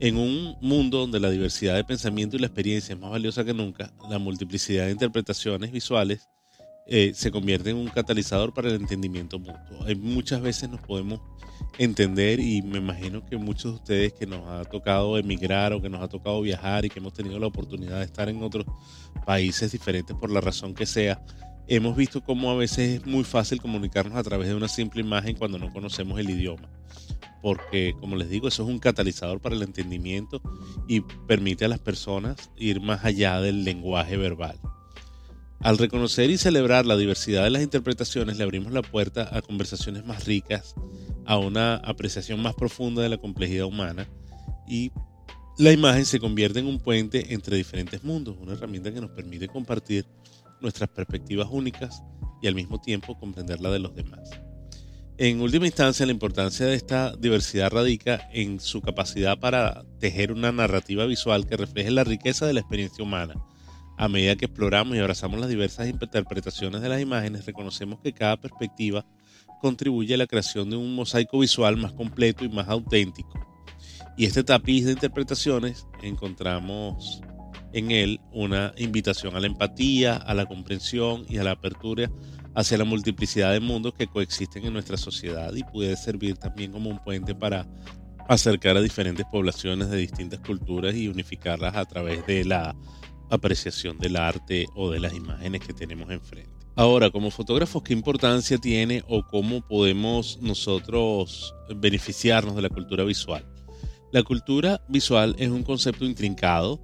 En 0.00 0.18
un 0.18 0.56
mundo 0.60 0.98
donde 0.98 1.20
la 1.20 1.30
diversidad 1.30 1.76
de 1.76 1.84
pensamiento 1.84 2.36
y 2.36 2.40
la 2.40 2.48
experiencia 2.48 2.92
es 2.92 3.00
más 3.00 3.12
valiosa 3.12 3.46
que 3.46 3.54
nunca, 3.54 3.94
la 4.10 4.18
multiplicidad 4.18 4.84
de 4.84 4.92
interpretaciones 4.92 5.72
visuales 5.72 6.28
eh, 6.86 7.12
se 7.14 7.30
convierte 7.30 7.70
en 7.70 7.76
un 7.76 7.88
catalizador 7.88 8.52
para 8.52 8.68
el 8.68 8.74
entendimiento 8.76 9.38
mutuo. 9.38 9.86
muchas 10.00 10.40
veces 10.40 10.68
nos 10.68 10.80
podemos 10.80 11.20
entender 11.78 12.40
y 12.40 12.62
me 12.62 12.78
imagino 12.78 13.24
que 13.24 13.36
muchos 13.36 13.72
de 13.72 13.76
ustedes 13.76 14.12
que 14.12 14.26
nos 14.26 14.46
ha 14.48 14.64
tocado 14.64 15.18
emigrar 15.18 15.72
o 15.72 15.80
que 15.80 15.88
nos 15.88 16.02
ha 16.02 16.08
tocado 16.08 16.40
viajar 16.42 16.84
y 16.84 16.90
que 16.90 16.98
hemos 16.98 17.14
tenido 17.14 17.38
la 17.38 17.46
oportunidad 17.46 17.98
de 17.98 18.04
estar 18.04 18.28
en 18.28 18.42
otros 18.42 18.66
países 19.24 19.72
diferentes 19.72 20.14
por 20.16 20.30
la 20.30 20.40
razón 20.40 20.74
que 20.74 20.86
sea, 20.86 21.24
hemos 21.66 21.96
visto 21.96 22.22
cómo 22.22 22.50
a 22.50 22.56
veces 22.56 23.00
es 23.00 23.06
muy 23.06 23.24
fácil 23.24 23.60
comunicarnos 23.60 24.16
a 24.16 24.22
través 24.22 24.48
de 24.48 24.54
una 24.54 24.68
simple 24.68 25.00
imagen 25.00 25.36
cuando 25.36 25.58
no 25.58 25.72
conocemos 25.72 26.18
el 26.20 26.30
idioma 26.30 26.68
porque 27.44 27.94
como 28.00 28.16
les 28.16 28.30
digo, 28.30 28.48
eso 28.48 28.62
es 28.62 28.70
un 28.70 28.78
catalizador 28.78 29.38
para 29.38 29.54
el 29.54 29.62
entendimiento 29.62 30.40
y 30.88 31.00
permite 31.00 31.66
a 31.66 31.68
las 31.68 31.78
personas 31.78 32.50
ir 32.56 32.80
más 32.80 33.04
allá 33.04 33.38
del 33.42 33.64
lenguaje 33.64 34.16
verbal. 34.16 34.58
Al 35.64 35.78
reconocer 35.78 36.28
y 36.28 36.36
celebrar 36.36 36.84
la 36.84 36.94
diversidad 36.94 37.44
de 37.44 37.48
las 37.48 37.62
interpretaciones, 37.62 38.36
le 38.36 38.44
abrimos 38.44 38.70
la 38.70 38.82
puerta 38.82 39.30
a 39.32 39.40
conversaciones 39.40 40.04
más 40.04 40.26
ricas, 40.26 40.74
a 41.24 41.38
una 41.38 41.76
apreciación 41.76 42.42
más 42.42 42.54
profunda 42.54 43.00
de 43.00 43.08
la 43.08 43.16
complejidad 43.16 43.64
humana 43.64 44.06
y 44.68 44.92
la 45.56 45.72
imagen 45.72 46.04
se 46.04 46.20
convierte 46.20 46.58
en 46.58 46.66
un 46.66 46.80
puente 46.80 47.32
entre 47.32 47.56
diferentes 47.56 48.04
mundos, 48.04 48.36
una 48.38 48.52
herramienta 48.52 48.92
que 48.92 49.00
nos 49.00 49.12
permite 49.12 49.48
compartir 49.48 50.04
nuestras 50.60 50.90
perspectivas 50.90 51.48
únicas 51.50 52.02
y 52.42 52.46
al 52.46 52.54
mismo 52.54 52.78
tiempo 52.78 53.18
comprender 53.18 53.62
la 53.62 53.70
de 53.70 53.78
los 53.78 53.94
demás. 53.94 54.28
En 55.16 55.40
última 55.40 55.64
instancia, 55.64 56.04
la 56.04 56.12
importancia 56.12 56.66
de 56.66 56.74
esta 56.74 57.16
diversidad 57.16 57.72
radica 57.72 58.28
en 58.34 58.60
su 58.60 58.82
capacidad 58.82 59.38
para 59.38 59.82
tejer 59.98 60.30
una 60.30 60.52
narrativa 60.52 61.06
visual 61.06 61.46
que 61.46 61.56
refleje 61.56 61.90
la 61.90 62.04
riqueza 62.04 62.46
de 62.46 62.52
la 62.52 62.60
experiencia 62.60 63.02
humana. 63.02 63.34
A 63.96 64.08
medida 64.08 64.36
que 64.36 64.46
exploramos 64.46 64.96
y 64.96 65.00
abrazamos 65.00 65.38
las 65.38 65.48
diversas 65.48 65.88
interpretaciones 65.88 66.80
de 66.80 66.88
las 66.88 67.00
imágenes, 67.00 67.46
reconocemos 67.46 68.00
que 68.00 68.12
cada 68.12 68.36
perspectiva 68.36 69.06
contribuye 69.60 70.14
a 70.14 70.18
la 70.18 70.26
creación 70.26 70.68
de 70.68 70.76
un 70.76 70.94
mosaico 70.94 71.38
visual 71.38 71.76
más 71.76 71.92
completo 71.92 72.44
y 72.44 72.48
más 72.48 72.68
auténtico. 72.68 73.32
Y 74.16 74.26
este 74.26 74.44
tapiz 74.44 74.84
de 74.84 74.92
interpretaciones 74.92 75.86
encontramos 76.02 77.20
en 77.72 77.90
él 77.90 78.20
una 78.32 78.72
invitación 78.76 79.34
a 79.36 79.40
la 79.40 79.46
empatía, 79.46 80.16
a 80.16 80.34
la 80.34 80.46
comprensión 80.46 81.24
y 81.28 81.38
a 81.38 81.44
la 81.44 81.52
apertura 81.52 82.10
hacia 82.54 82.78
la 82.78 82.84
multiplicidad 82.84 83.52
de 83.52 83.60
mundos 83.60 83.94
que 83.94 84.06
coexisten 84.06 84.64
en 84.64 84.72
nuestra 84.72 84.96
sociedad 84.96 85.52
y 85.54 85.64
puede 85.64 85.96
servir 85.96 86.36
también 86.36 86.70
como 86.70 86.88
un 86.88 87.00
puente 87.00 87.34
para 87.34 87.66
acercar 88.28 88.76
a 88.76 88.80
diferentes 88.80 89.26
poblaciones 89.26 89.90
de 89.90 89.96
distintas 89.96 90.40
culturas 90.40 90.94
y 90.94 91.08
unificarlas 91.08 91.74
a 91.74 91.84
través 91.84 92.24
de 92.26 92.44
la 92.44 92.76
apreciación 93.30 93.98
del 93.98 94.16
arte 94.16 94.66
o 94.74 94.90
de 94.90 95.00
las 95.00 95.14
imágenes 95.14 95.60
que 95.60 95.72
tenemos 95.72 96.10
enfrente. 96.10 96.50
Ahora, 96.76 97.10
como 97.10 97.30
fotógrafos, 97.30 97.84
¿qué 97.84 97.92
importancia 97.92 98.58
tiene 98.58 99.04
o 99.08 99.24
cómo 99.24 99.60
podemos 99.66 100.38
nosotros 100.42 101.54
beneficiarnos 101.76 102.56
de 102.56 102.62
la 102.62 102.68
cultura 102.68 103.04
visual? 103.04 103.46
La 104.12 104.24
cultura 104.24 104.84
visual 104.88 105.36
es 105.38 105.50
un 105.50 105.62
concepto 105.62 106.04
intrincado 106.04 106.80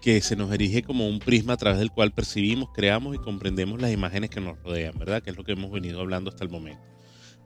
que 0.00 0.20
se 0.22 0.36
nos 0.36 0.50
erige 0.52 0.82
como 0.82 1.08
un 1.08 1.18
prisma 1.18 1.54
a 1.54 1.56
través 1.56 1.78
del 1.78 1.90
cual 1.90 2.12
percibimos, 2.12 2.70
creamos 2.74 3.14
y 3.14 3.18
comprendemos 3.18 3.80
las 3.80 3.92
imágenes 3.92 4.30
que 4.30 4.40
nos 4.40 4.62
rodean, 4.62 4.98
¿verdad? 4.98 5.22
Que 5.22 5.30
es 5.30 5.36
lo 5.36 5.44
que 5.44 5.52
hemos 5.52 5.70
venido 5.70 6.00
hablando 6.00 6.30
hasta 6.30 6.44
el 6.44 6.50
momento. 6.50 6.82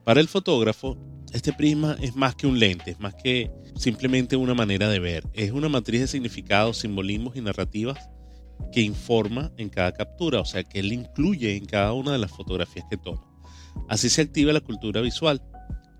Para 0.05 0.21
el 0.21 0.27
fotógrafo, 0.27 0.97
este 1.33 1.53
prisma 1.53 1.97
es 2.01 2.15
más 2.15 2.35
que 2.35 2.47
un 2.47 2.59
lente, 2.59 2.91
es 2.91 2.99
más 2.99 3.15
que 3.15 3.51
simplemente 3.75 4.35
una 4.35 4.53
manera 4.53 4.89
de 4.89 4.99
ver. 4.99 5.23
Es 5.33 5.51
una 5.51 5.69
matriz 5.69 6.01
de 6.01 6.07
significados, 6.07 6.77
simbolismos 6.77 7.35
y 7.35 7.41
narrativas 7.41 8.09
que 8.71 8.81
informa 8.81 9.51
en 9.57 9.69
cada 9.69 9.91
captura, 9.91 10.39
o 10.39 10.45
sea, 10.45 10.63
que 10.63 10.79
él 10.79 10.93
incluye 10.93 11.55
en 11.55 11.65
cada 11.65 11.93
una 11.93 12.11
de 12.11 12.19
las 12.19 12.31
fotografías 12.31 12.85
que 12.89 12.97
toma. 12.97 13.25
Así 13.87 14.09
se 14.09 14.21
activa 14.21 14.53
la 14.53 14.61
cultura 14.61 15.01
visual 15.01 15.41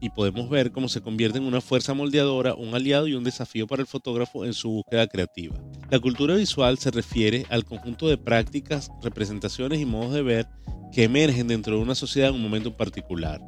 y 0.02 0.10
podemos 0.10 0.50
ver 0.50 0.72
cómo 0.72 0.88
se 0.88 1.02
convierte 1.02 1.38
en 1.38 1.44
una 1.44 1.62
fuerza 1.62 1.94
moldeadora, 1.94 2.56
un 2.56 2.74
aliado 2.74 3.08
y 3.08 3.16
un 3.16 3.24
desafío 3.24 3.68
para 3.68 3.82
el 3.82 3.88
fotógrafo 3.88 4.46
en 4.46 4.54
su 4.54 4.70
búsqueda 4.70 5.08
creativa. 5.08 5.56
La 5.90 6.00
cultura 6.00 6.36
visual 6.36 6.78
se 6.78 6.92
refiere 6.92 7.46
al 7.50 7.66
conjunto 7.66 8.08
de 8.08 8.18
prácticas, 8.18 8.92
representaciones 9.02 9.80
y 9.80 9.86
modos 9.86 10.14
de 10.14 10.22
ver 10.22 10.48
que 10.92 11.04
emergen 11.04 11.48
dentro 11.48 11.76
de 11.76 11.82
una 11.82 11.96
sociedad 11.96 12.30
en 12.30 12.36
un 12.36 12.42
momento 12.42 12.76
particular. 12.76 13.42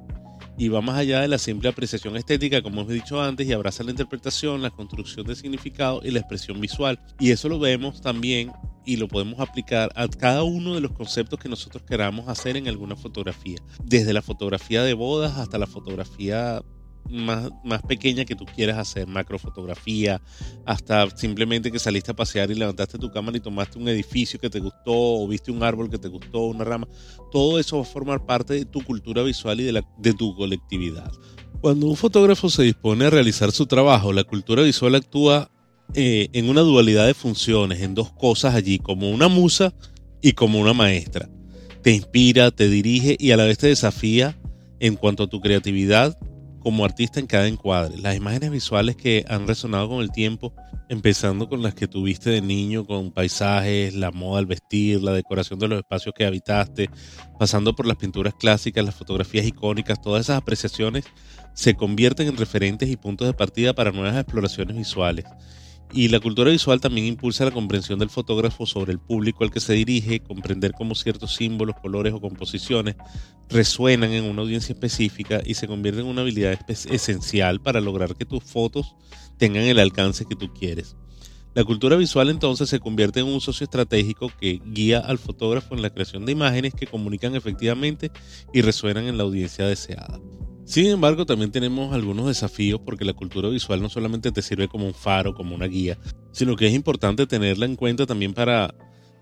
Y 0.57 0.67
va 0.67 0.81
más 0.81 0.97
allá 0.97 1.21
de 1.21 1.27
la 1.27 1.37
simple 1.37 1.69
apreciación 1.69 2.15
estética, 2.17 2.61
como 2.61 2.81
hemos 2.81 2.93
dicho 2.93 3.21
antes, 3.21 3.47
y 3.47 3.53
abraza 3.53 3.83
la 3.83 3.91
interpretación, 3.91 4.61
la 4.61 4.69
construcción 4.69 5.25
de 5.25 5.35
significado 5.35 6.01
y 6.03 6.11
la 6.11 6.19
expresión 6.19 6.59
visual. 6.59 6.99
Y 7.19 7.31
eso 7.31 7.49
lo 7.49 7.59
vemos 7.59 8.01
también 8.01 8.51
y 8.85 8.97
lo 8.97 9.07
podemos 9.07 9.39
aplicar 9.39 9.91
a 9.95 10.07
cada 10.07 10.43
uno 10.43 10.75
de 10.75 10.81
los 10.81 10.91
conceptos 10.91 11.39
que 11.39 11.49
nosotros 11.49 11.83
queramos 11.83 12.27
hacer 12.27 12.57
en 12.57 12.67
alguna 12.67 12.95
fotografía. 12.95 13.57
Desde 13.83 14.13
la 14.13 14.21
fotografía 14.21 14.83
de 14.83 14.93
bodas 14.93 15.37
hasta 15.37 15.57
la 15.57 15.67
fotografía 15.67 16.61
más, 17.09 17.49
más 17.63 17.81
pequeña 17.83 18.25
que 18.25 18.35
tú 18.35 18.45
quieras 18.45 18.77
hacer, 18.77 19.07
macrofotografía, 19.07 20.21
hasta 20.65 21.09
simplemente 21.15 21.71
que 21.71 21.79
saliste 21.79 22.11
a 22.11 22.15
pasear 22.15 22.51
y 22.51 22.55
levantaste 22.55 22.97
tu 22.97 23.11
cámara 23.11 23.37
y 23.37 23.41
tomaste 23.41 23.79
un 23.79 23.87
edificio 23.89 24.39
que 24.39 24.49
te 24.49 24.59
gustó 24.59 24.93
o 24.93 25.27
viste 25.27 25.51
un 25.51 25.63
árbol 25.63 25.89
que 25.89 25.97
te 25.97 26.07
gustó, 26.07 26.41
una 26.41 26.63
rama. 26.63 26.87
Todo 27.31 27.59
eso 27.59 27.77
va 27.77 27.83
a 27.83 27.85
formar 27.85 28.25
parte 28.25 28.53
de 28.53 28.65
tu 28.65 28.83
cultura 28.83 29.23
visual 29.23 29.59
y 29.59 29.63
de, 29.63 29.71
la, 29.73 29.83
de 29.97 30.13
tu 30.13 30.35
colectividad. 30.35 31.11
Cuando 31.61 31.87
un 31.87 31.95
fotógrafo 31.95 32.49
se 32.49 32.63
dispone 32.63 33.05
a 33.05 33.09
realizar 33.09 33.51
su 33.51 33.67
trabajo, 33.67 34.13
la 34.13 34.23
cultura 34.23 34.63
visual 34.63 34.95
actúa 34.95 35.51
eh, 35.93 36.29
en 36.33 36.49
una 36.49 36.61
dualidad 36.61 37.05
de 37.05 37.13
funciones, 37.13 37.81
en 37.81 37.93
dos 37.93 38.11
cosas 38.11 38.55
allí, 38.55 38.79
como 38.79 39.11
una 39.11 39.27
musa 39.27 39.73
y 40.21 40.33
como 40.33 40.59
una 40.59 40.73
maestra. 40.73 41.29
Te 41.81 41.91
inspira, 41.91 42.51
te 42.51 42.69
dirige 42.69 43.15
y 43.19 43.31
a 43.31 43.37
la 43.37 43.43
vez 43.43 43.57
te 43.57 43.67
desafía 43.67 44.39
en 44.79 44.95
cuanto 44.95 45.23
a 45.23 45.27
tu 45.27 45.41
creatividad 45.41 46.17
como 46.61 46.85
artista 46.85 47.19
en 47.19 47.27
cada 47.27 47.47
encuadre. 47.47 47.97
Las 47.97 48.15
imágenes 48.15 48.51
visuales 48.51 48.95
que 48.95 49.25
han 49.27 49.47
resonado 49.47 49.89
con 49.89 50.01
el 50.01 50.11
tiempo, 50.11 50.53
empezando 50.89 51.49
con 51.49 51.61
las 51.61 51.73
que 51.73 51.87
tuviste 51.87 52.29
de 52.29 52.41
niño, 52.41 52.85
con 52.85 53.11
paisajes, 53.11 53.95
la 53.95 54.11
moda 54.11 54.39
al 54.39 54.45
vestir, 54.45 55.01
la 55.01 55.11
decoración 55.11 55.59
de 55.59 55.67
los 55.67 55.79
espacios 55.79 56.13
que 56.15 56.25
habitaste, 56.25 56.89
pasando 57.39 57.75
por 57.75 57.85
las 57.85 57.97
pinturas 57.97 58.33
clásicas, 58.35 58.85
las 58.85 58.95
fotografías 58.95 59.45
icónicas, 59.45 60.01
todas 60.01 60.25
esas 60.25 60.37
apreciaciones 60.37 61.05
se 61.53 61.73
convierten 61.73 62.27
en 62.27 62.37
referentes 62.37 62.89
y 62.89 62.95
puntos 62.95 63.27
de 63.27 63.33
partida 63.33 63.73
para 63.73 63.91
nuevas 63.91 64.15
exploraciones 64.15 64.77
visuales 64.77 65.25
Y 65.93 66.07
la 66.07 66.21
cultura 66.21 66.51
visual 66.51 66.79
también 66.79 67.05
impulsa 67.05 67.43
la 67.43 67.51
comprensión 67.51 67.99
del 67.99 68.09
fotógrafo 68.09 68.65
sobre 68.65 68.93
el 68.93 68.99
público 68.99 69.43
al 69.43 69.51
que 69.51 69.59
se 69.59 69.73
dirige, 69.73 70.21
comprender 70.21 70.71
cómo 70.71 70.95
ciertos 70.95 71.35
símbolos, 71.35 71.75
colores 71.81 72.13
o 72.13 72.21
composiciones 72.21 72.95
resuenan 73.49 74.11
en 74.11 74.23
una 74.23 74.41
audiencia 74.41 74.71
específica 74.71 75.41
y 75.45 75.55
se 75.55 75.67
convierten 75.67 76.05
en 76.05 76.11
una 76.11 76.21
habilidad 76.21 76.57
esencial 76.69 77.59
para 77.59 77.81
lograr 77.81 78.15
que 78.15 78.25
tus 78.25 78.43
fotos 78.43 78.95
tengan 79.37 79.63
el 79.63 79.79
alcance 79.79 80.25
que 80.25 80.35
tú 80.35 80.53
quieres. 80.53 80.95
La 81.53 81.65
cultura 81.65 81.97
visual 81.97 82.29
entonces 82.29 82.69
se 82.69 82.79
convierte 82.79 83.19
en 83.19 83.25
un 83.25 83.41
socio 83.41 83.65
estratégico 83.65 84.31
que 84.39 84.61
guía 84.65 84.99
al 84.99 85.17
fotógrafo 85.17 85.75
en 85.75 85.81
la 85.81 85.89
creación 85.89 86.25
de 86.25 86.31
imágenes 86.31 86.73
que 86.73 86.87
comunican 86.87 87.35
efectivamente 87.35 88.09
y 88.53 88.61
resuenan 88.61 89.07
en 89.07 89.17
la 89.17 89.23
audiencia 89.23 89.67
deseada. 89.67 90.21
Sin 90.71 90.85
embargo, 90.85 91.25
también 91.25 91.51
tenemos 91.51 91.93
algunos 91.93 92.27
desafíos 92.27 92.79
porque 92.85 93.03
la 93.03 93.11
cultura 93.11 93.49
visual 93.49 93.81
no 93.81 93.89
solamente 93.89 94.31
te 94.31 94.41
sirve 94.41 94.69
como 94.69 94.85
un 94.85 94.93
faro, 94.93 95.35
como 95.35 95.53
una 95.53 95.65
guía, 95.65 95.97
sino 96.31 96.55
que 96.55 96.65
es 96.65 96.73
importante 96.73 97.27
tenerla 97.27 97.65
en 97.65 97.75
cuenta 97.75 98.05
también 98.05 98.33
para 98.33 98.73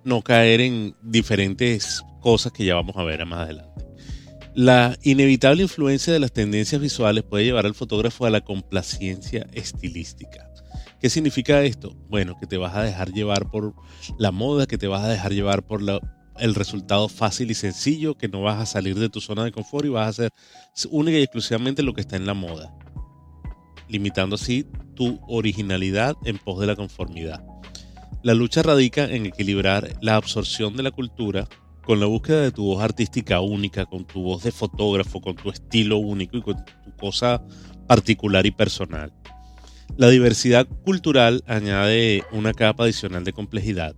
no 0.03 0.21
caer 0.21 0.61
en 0.61 0.95
diferentes 1.01 2.03
cosas 2.21 2.51
que 2.51 2.65
ya 2.65 2.75
vamos 2.75 2.97
a 2.97 3.03
ver 3.03 3.25
más 3.25 3.45
adelante. 3.45 3.83
La 4.53 4.95
inevitable 5.01 5.63
influencia 5.63 6.13
de 6.13 6.19
las 6.19 6.31
tendencias 6.31 6.79
visuales 6.79 7.23
puede 7.23 7.45
llevar 7.45 7.65
al 7.65 7.73
fotógrafo 7.73 8.27
a 8.27 8.29
la 8.29 8.41
complacencia 8.41 9.47
estilística. 9.51 10.51
¿Qué 11.01 11.09
significa 11.09 11.63
esto? 11.63 11.95
Bueno, 12.09 12.37
que 12.39 12.45
te 12.45 12.57
vas 12.57 12.75
a 12.75 12.83
dejar 12.83 13.11
llevar 13.11 13.49
por 13.49 13.73
la 14.19 14.29
moda, 14.31 14.67
que 14.67 14.77
te 14.77 14.85
vas 14.85 15.03
a 15.03 15.09
dejar 15.09 15.33
llevar 15.33 15.65
por 15.65 15.81
la 15.81 15.99
el 16.39 16.55
resultado 16.55 17.09
fácil 17.09 17.51
y 17.51 17.55
sencillo, 17.55 18.17
que 18.17 18.27
no 18.27 18.41
vas 18.41 18.59
a 18.59 18.65
salir 18.65 18.97
de 18.97 19.09
tu 19.09 19.21
zona 19.21 19.43
de 19.43 19.51
confort 19.51 19.85
y 19.85 19.89
vas 19.89 20.05
a 20.05 20.09
hacer 20.09 20.31
única 20.89 21.17
y 21.17 21.23
exclusivamente 21.23 21.83
lo 21.83 21.93
que 21.93 22.01
está 22.01 22.15
en 22.15 22.25
la 22.25 22.33
moda, 22.33 22.73
limitando 23.87 24.35
así 24.35 24.65
tu 24.95 25.19
originalidad 25.27 26.15
en 26.25 26.37
pos 26.37 26.59
de 26.59 26.67
la 26.67 26.75
conformidad. 26.75 27.43
La 28.21 28.33
lucha 28.33 28.63
radica 28.63 29.05
en 29.05 29.25
equilibrar 29.25 29.95
la 30.01 30.15
absorción 30.15 30.75
de 30.75 30.83
la 30.83 30.91
cultura 30.91 31.47
con 31.85 31.99
la 31.99 32.05
búsqueda 32.05 32.41
de 32.41 32.51
tu 32.51 32.65
voz 32.65 32.83
artística 32.83 33.39
única, 33.39 33.85
con 33.85 34.05
tu 34.05 34.21
voz 34.21 34.43
de 34.43 34.51
fotógrafo, 34.51 35.21
con 35.21 35.35
tu 35.35 35.49
estilo 35.49 35.97
único 35.97 36.37
y 36.37 36.41
con 36.41 36.55
tu 36.65 36.95
cosa 36.97 37.41
particular 37.87 38.45
y 38.45 38.51
personal. 38.51 39.13
La 39.97 40.09
diversidad 40.09 40.67
cultural 40.83 41.43
añade 41.47 42.23
una 42.31 42.53
capa 42.53 42.83
adicional 42.83 43.23
de 43.23 43.33
complejidad 43.33 43.95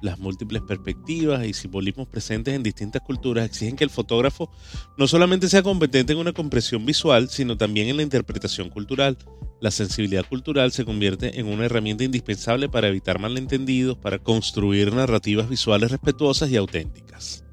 las 0.00 0.18
múltiples 0.18 0.62
perspectivas 0.62 1.46
y 1.46 1.52
simbolismos 1.52 2.08
presentes 2.08 2.54
en 2.54 2.62
distintas 2.62 3.02
culturas 3.02 3.46
exigen 3.46 3.76
que 3.76 3.84
el 3.84 3.90
fotógrafo 3.90 4.50
no 4.96 5.06
solamente 5.06 5.48
sea 5.48 5.62
competente 5.62 6.12
en 6.12 6.18
una 6.18 6.32
comprensión 6.32 6.84
visual, 6.86 7.28
sino 7.28 7.56
también 7.56 7.88
en 7.88 7.96
la 7.96 8.02
interpretación 8.02 8.70
cultural. 8.70 9.18
La 9.60 9.70
sensibilidad 9.70 10.26
cultural 10.26 10.70
se 10.72 10.84
convierte 10.84 11.40
en 11.40 11.46
una 11.46 11.64
herramienta 11.64 12.04
indispensable 12.04 12.68
para 12.68 12.88
evitar 12.88 13.18
malentendidos, 13.18 13.98
para 13.98 14.18
construir 14.18 14.92
narrativas 14.94 15.48
visuales 15.48 15.90
respetuosas 15.90 16.50
y 16.50 16.56
auténticas. 16.56 17.44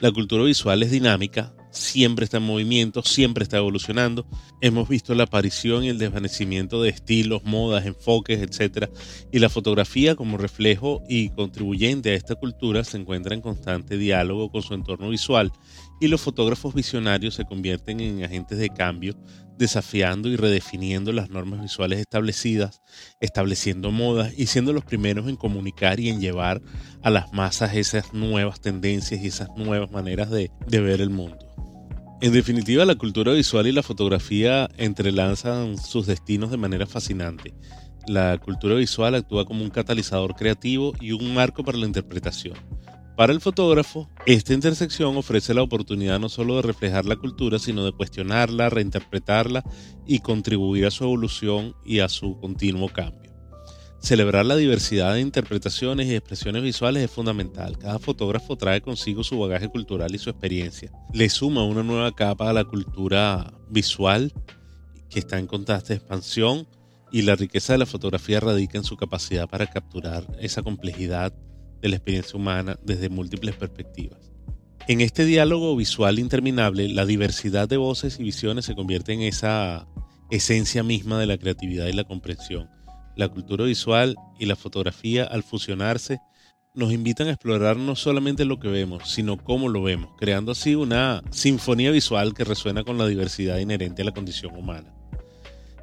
La 0.00 0.12
cultura 0.12 0.44
visual 0.44 0.82
es 0.84 0.92
dinámica, 0.92 1.52
siempre 1.78 2.24
está 2.24 2.38
en 2.38 2.42
movimiento, 2.44 3.02
siempre 3.02 3.42
está 3.42 3.58
evolucionando. 3.58 4.26
Hemos 4.60 4.88
visto 4.88 5.14
la 5.14 5.24
aparición 5.24 5.84
y 5.84 5.88
el 5.88 5.98
desvanecimiento 5.98 6.82
de 6.82 6.90
estilos, 6.90 7.44
modas, 7.44 7.86
enfoques, 7.86 8.40
etc. 8.40 8.90
Y 9.32 9.38
la 9.38 9.48
fotografía 9.48 10.14
como 10.14 10.36
reflejo 10.36 11.02
y 11.08 11.30
contribuyente 11.30 12.10
a 12.10 12.14
esta 12.14 12.34
cultura 12.34 12.84
se 12.84 12.98
encuentra 12.98 13.34
en 13.34 13.40
constante 13.40 13.96
diálogo 13.96 14.50
con 14.50 14.62
su 14.62 14.74
entorno 14.74 15.08
visual 15.08 15.52
y 16.00 16.08
los 16.08 16.20
fotógrafos 16.20 16.74
visionarios 16.74 17.34
se 17.34 17.44
convierten 17.44 18.00
en 18.00 18.22
agentes 18.24 18.58
de 18.58 18.70
cambio, 18.70 19.14
desafiando 19.56 20.28
y 20.28 20.36
redefiniendo 20.36 21.12
las 21.12 21.30
normas 21.30 21.60
visuales 21.60 21.98
establecidas, 21.98 22.80
estableciendo 23.20 23.90
modas 23.90 24.32
y 24.36 24.46
siendo 24.46 24.72
los 24.72 24.84
primeros 24.84 25.28
en 25.28 25.36
comunicar 25.36 25.98
y 25.98 26.08
en 26.08 26.20
llevar 26.20 26.62
a 27.02 27.10
las 27.10 27.32
masas 27.32 27.74
esas 27.74 28.14
nuevas 28.14 28.60
tendencias 28.60 29.20
y 29.20 29.26
esas 29.26 29.48
nuevas 29.56 29.90
maneras 29.90 30.30
de, 30.30 30.50
de 30.66 30.80
ver 30.80 31.00
el 31.00 31.10
mundo. 31.10 31.38
En 32.20 32.32
definitiva, 32.32 32.84
la 32.84 32.96
cultura 32.96 33.32
visual 33.32 33.68
y 33.68 33.72
la 33.72 33.84
fotografía 33.84 34.68
entrelazan 34.76 35.78
sus 35.78 36.06
destinos 36.06 36.50
de 36.50 36.56
manera 36.56 36.84
fascinante. 36.84 37.54
La 38.08 38.38
cultura 38.38 38.74
visual 38.74 39.14
actúa 39.14 39.44
como 39.44 39.62
un 39.62 39.70
catalizador 39.70 40.34
creativo 40.34 40.94
y 41.00 41.12
un 41.12 41.32
marco 41.32 41.62
para 41.62 41.78
la 41.78 41.86
interpretación. 41.86 42.56
Para 43.16 43.32
el 43.32 43.40
fotógrafo, 43.40 44.10
esta 44.26 44.52
intersección 44.52 45.16
ofrece 45.16 45.54
la 45.54 45.62
oportunidad 45.62 46.18
no 46.18 46.28
solo 46.28 46.56
de 46.56 46.62
reflejar 46.62 47.04
la 47.04 47.16
cultura, 47.16 47.60
sino 47.60 47.84
de 47.84 47.92
cuestionarla, 47.92 48.68
reinterpretarla 48.68 49.62
y 50.04 50.18
contribuir 50.18 50.86
a 50.86 50.90
su 50.90 51.04
evolución 51.04 51.76
y 51.84 52.00
a 52.00 52.08
su 52.08 52.36
continuo 52.40 52.88
cambio. 52.88 53.27
Celebrar 54.00 54.46
la 54.46 54.54
diversidad 54.54 55.14
de 55.14 55.20
interpretaciones 55.20 56.06
y 56.06 56.14
expresiones 56.14 56.62
visuales 56.62 57.02
es 57.02 57.10
fundamental. 57.10 57.76
Cada 57.78 57.98
fotógrafo 57.98 58.56
trae 58.56 58.80
consigo 58.80 59.24
su 59.24 59.38
bagaje 59.38 59.68
cultural 59.68 60.14
y 60.14 60.18
su 60.18 60.30
experiencia. 60.30 60.92
Le 61.12 61.28
suma 61.28 61.64
una 61.64 61.82
nueva 61.82 62.14
capa 62.14 62.48
a 62.48 62.52
la 62.52 62.64
cultura 62.64 63.52
visual 63.68 64.32
que 65.10 65.18
está 65.18 65.38
en 65.38 65.48
constante 65.48 65.94
expansión 65.94 66.68
y 67.10 67.22
la 67.22 67.34
riqueza 67.34 67.72
de 67.72 67.80
la 67.80 67.86
fotografía 67.86 68.38
radica 68.38 68.78
en 68.78 68.84
su 68.84 68.96
capacidad 68.96 69.48
para 69.48 69.66
capturar 69.66 70.24
esa 70.40 70.62
complejidad 70.62 71.32
de 71.82 71.88
la 71.88 71.96
experiencia 71.96 72.38
humana 72.38 72.78
desde 72.84 73.08
múltiples 73.08 73.56
perspectivas. 73.56 74.30
En 74.86 75.00
este 75.00 75.24
diálogo 75.24 75.74
visual 75.76 76.18
interminable, 76.18 76.88
la 76.88 77.04
diversidad 77.04 77.68
de 77.68 77.76
voces 77.76 78.20
y 78.20 78.22
visiones 78.22 78.64
se 78.64 78.76
convierte 78.76 79.12
en 79.12 79.22
esa 79.22 79.88
esencia 80.30 80.82
misma 80.82 81.18
de 81.18 81.26
la 81.26 81.36
creatividad 81.36 81.86
y 81.86 81.92
la 81.92 82.04
comprensión 82.04 82.77
la 83.18 83.28
cultura 83.28 83.64
visual 83.64 84.16
y 84.38 84.46
la 84.46 84.54
fotografía 84.54 85.24
al 85.24 85.42
fusionarse 85.42 86.20
nos 86.72 86.92
invitan 86.92 87.26
a 87.26 87.32
explorar 87.32 87.76
no 87.76 87.96
solamente 87.96 88.44
lo 88.44 88.60
que 88.60 88.68
vemos, 88.68 89.10
sino 89.10 89.36
cómo 89.36 89.68
lo 89.68 89.82
vemos, 89.82 90.10
creando 90.16 90.52
así 90.52 90.76
una 90.76 91.24
sinfonía 91.32 91.90
visual 91.90 92.32
que 92.32 92.44
resuena 92.44 92.84
con 92.84 92.96
la 92.96 93.08
diversidad 93.08 93.58
inherente 93.58 94.02
a 94.02 94.04
la 94.04 94.12
condición 94.12 94.56
humana. 94.56 94.94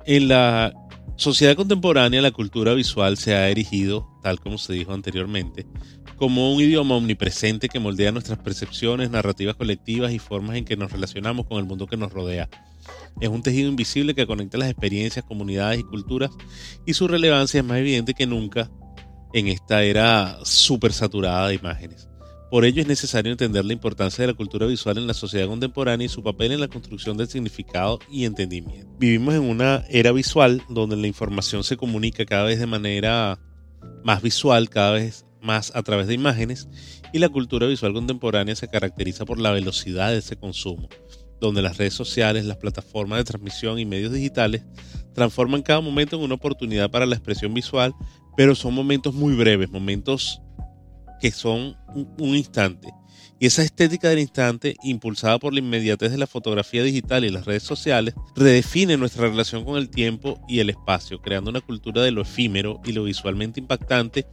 En 0.05 0.29
la 0.29 0.73
sociedad 1.15 1.55
contemporánea 1.55 2.21
la 2.21 2.31
cultura 2.31 2.73
visual 2.73 3.17
se 3.17 3.35
ha 3.35 3.49
erigido, 3.49 4.07
tal 4.21 4.39
como 4.39 4.57
se 4.57 4.73
dijo 4.73 4.93
anteriormente, 4.93 5.65
como 6.15 6.53
un 6.53 6.61
idioma 6.61 6.95
omnipresente 6.95 7.69
que 7.69 7.79
moldea 7.79 8.11
nuestras 8.11 8.39
percepciones, 8.39 9.09
narrativas 9.09 9.55
colectivas 9.55 10.11
y 10.11 10.19
formas 10.19 10.55
en 10.57 10.65
que 10.65 10.77
nos 10.77 10.91
relacionamos 10.91 11.45
con 11.45 11.57
el 11.57 11.65
mundo 11.65 11.87
que 11.87 11.97
nos 11.97 12.11
rodea. 12.11 12.49
Es 13.19 13.29
un 13.29 13.41
tejido 13.41 13.69
invisible 13.69 14.13
que 14.13 14.27
conecta 14.27 14.57
las 14.57 14.69
experiencias, 14.69 15.25
comunidades 15.25 15.79
y 15.79 15.83
culturas 15.83 16.31
y 16.85 16.93
su 16.93 17.07
relevancia 17.07 17.59
es 17.59 17.65
más 17.65 17.77
evidente 17.77 18.13
que 18.13 18.27
nunca 18.27 18.69
en 19.33 19.47
esta 19.47 19.83
era 19.83 20.37
súper 20.43 20.93
saturada 20.93 21.49
de 21.49 21.55
imágenes. 21.55 22.07
Por 22.55 22.63
ello 22.63 22.81
es 22.81 22.87
necesario 22.87 23.33
entender 23.33 23.65
la 23.65 23.73
importancia 23.73 24.21
de 24.21 24.31
la 24.31 24.33
cultura 24.33 24.65
visual 24.65 24.97
en 24.97 25.07
la 25.07 25.13
sociedad 25.13 25.45
contemporánea 25.45 26.05
y 26.05 26.07
su 26.07 26.23
papel 26.23 26.53
en 26.53 26.61
la 26.61 26.69
construcción 26.69 27.17
del 27.17 27.27
significado 27.27 27.99
y 28.09 28.23
entendimiento. 28.23 28.95
Vivimos 28.97 29.35
en 29.35 29.41
una 29.41 29.83
era 29.89 30.13
visual 30.13 30.61
donde 30.69 30.95
la 30.95 31.05
información 31.05 31.65
se 31.65 31.75
comunica 31.75 32.25
cada 32.25 32.45
vez 32.45 32.57
de 32.57 32.65
manera 32.65 33.41
más 34.05 34.21
visual, 34.21 34.69
cada 34.69 34.91
vez 34.91 35.25
más 35.41 35.75
a 35.75 35.83
través 35.83 36.07
de 36.07 36.13
imágenes, 36.13 36.69
y 37.11 37.19
la 37.19 37.27
cultura 37.27 37.67
visual 37.67 37.91
contemporánea 37.91 38.55
se 38.55 38.69
caracteriza 38.69 39.25
por 39.25 39.37
la 39.37 39.51
velocidad 39.51 40.11
de 40.11 40.19
ese 40.19 40.37
consumo 40.37 40.87
donde 41.41 41.61
las 41.61 41.75
redes 41.75 41.93
sociales, 41.93 42.45
las 42.45 42.55
plataformas 42.55 43.17
de 43.17 43.25
transmisión 43.25 43.79
y 43.79 43.85
medios 43.85 44.13
digitales 44.13 44.63
transforman 45.13 45.61
cada 45.61 45.81
momento 45.81 46.15
en 46.15 46.23
una 46.23 46.35
oportunidad 46.35 46.89
para 46.89 47.05
la 47.05 47.15
expresión 47.15 47.53
visual, 47.53 47.93
pero 48.37 48.55
son 48.55 48.73
momentos 48.73 49.13
muy 49.13 49.35
breves, 49.35 49.69
momentos 49.69 50.39
que 51.25 51.31
son 51.31 51.75
un, 51.95 52.35
instante. 52.35 52.93
Y 53.39 53.47
esa 53.47 53.63
estética 53.63 54.09
del 54.09 54.19
instante, 54.19 54.75
impulsada 54.83 55.39
por 55.39 55.53
la 55.53 55.59
inmediatez 55.59 56.11
de 56.11 56.19
la 56.19 56.27
fotografía 56.27 56.83
digital 56.83 57.25
y 57.25 57.31
las 57.31 57.45
redes 57.45 57.63
sociales, 57.63 58.13
redefine 58.35 58.95
nuestra 58.95 59.27
relación 59.27 59.65
con 59.65 59.77
el 59.77 59.89
tiempo 59.89 60.39
y 60.47 60.59
el 60.59 60.69
espacio, 60.69 61.23
creando 61.23 61.49
una 61.49 61.61
cultura 61.61 62.03
de 62.03 62.11
lo 62.11 62.21
efímero 62.21 62.79
y 62.85 62.91
lo 62.91 63.05
visualmente 63.05 63.59
impactante, 63.59 64.27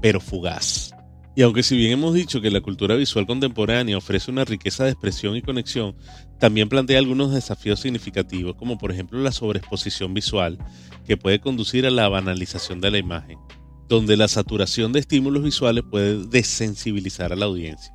pero 0.00 0.20
fugaz. 0.20 0.90
Y 1.36 1.42
aunque 1.42 1.62
si 1.62 1.76
bien 1.76 1.92
hemos 1.92 2.12
dicho 2.12 2.40
que 2.40 2.50
la 2.50 2.60
cultura 2.60 2.96
visual 2.96 3.24
contemporánea 3.24 3.96
ofrece 3.96 4.32
una 4.32 4.44
riqueza 4.44 4.82
de 4.82 4.90
expresión 4.90 5.36
y 5.36 5.42
conexión, 5.42 5.94
también 6.40 6.68
plantea 6.68 6.98
algunos 6.98 7.32
desafíos 7.32 7.78
significativos, 7.78 8.56
como 8.56 8.78
por 8.78 8.90
ejemplo 8.90 9.20
la 9.20 9.30
sobreexposición 9.30 10.12
visual, 10.12 10.58
que 11.06 11.16
puede 11.16 11.38
conducir 11.38 11.86
a 11.86 11.90
la 11.92 12.08
banalización 12.08 12.80
de 12.80 12.90
la 12.90 12.98
imagen, 12.98 13.38
donde 13.88 14.16
la 14.16 14.28
saturación 14.28 14.92
de 14.92 15.00
estímulos 15.00 15.42
visuales 15.42 15.84
puede 15.90 16.26
desensibilizar 16.26 17.32
a 17.32 17.36
la 17.36 17.46
audiencia. 17.46 17.94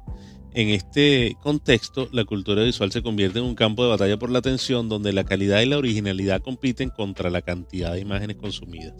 En 0.53 0.69
este 0.69 1.35
contexto, 1.41 2.09
la 2.11 2.25
cultura 2.25 2.63
visual 2.63 2.91
se 2.91 3.03
convierte 3.03 3.39
en 3.39 3.45
un 3.45 3.55
campo 3.55 3.83
de 3.83 3.89
batalla 3.89 4.17
por 4.17 4.31
la 4.31 4.39
atención, 4.39 4.89
donde 4.89 5.13
la 5.13 5.23
calidad 5.23 5.61
y 5.61 5.67
la 5.67 5.77
originalidad 5.77 6.41
compiten 6.41 6.89
contra 6.89 7.29
la 7.29 7.41
cantidad 7.41 7.93
de 7.93 7.99
imágenes 7.99 8.37
consumidas 8.37 8.95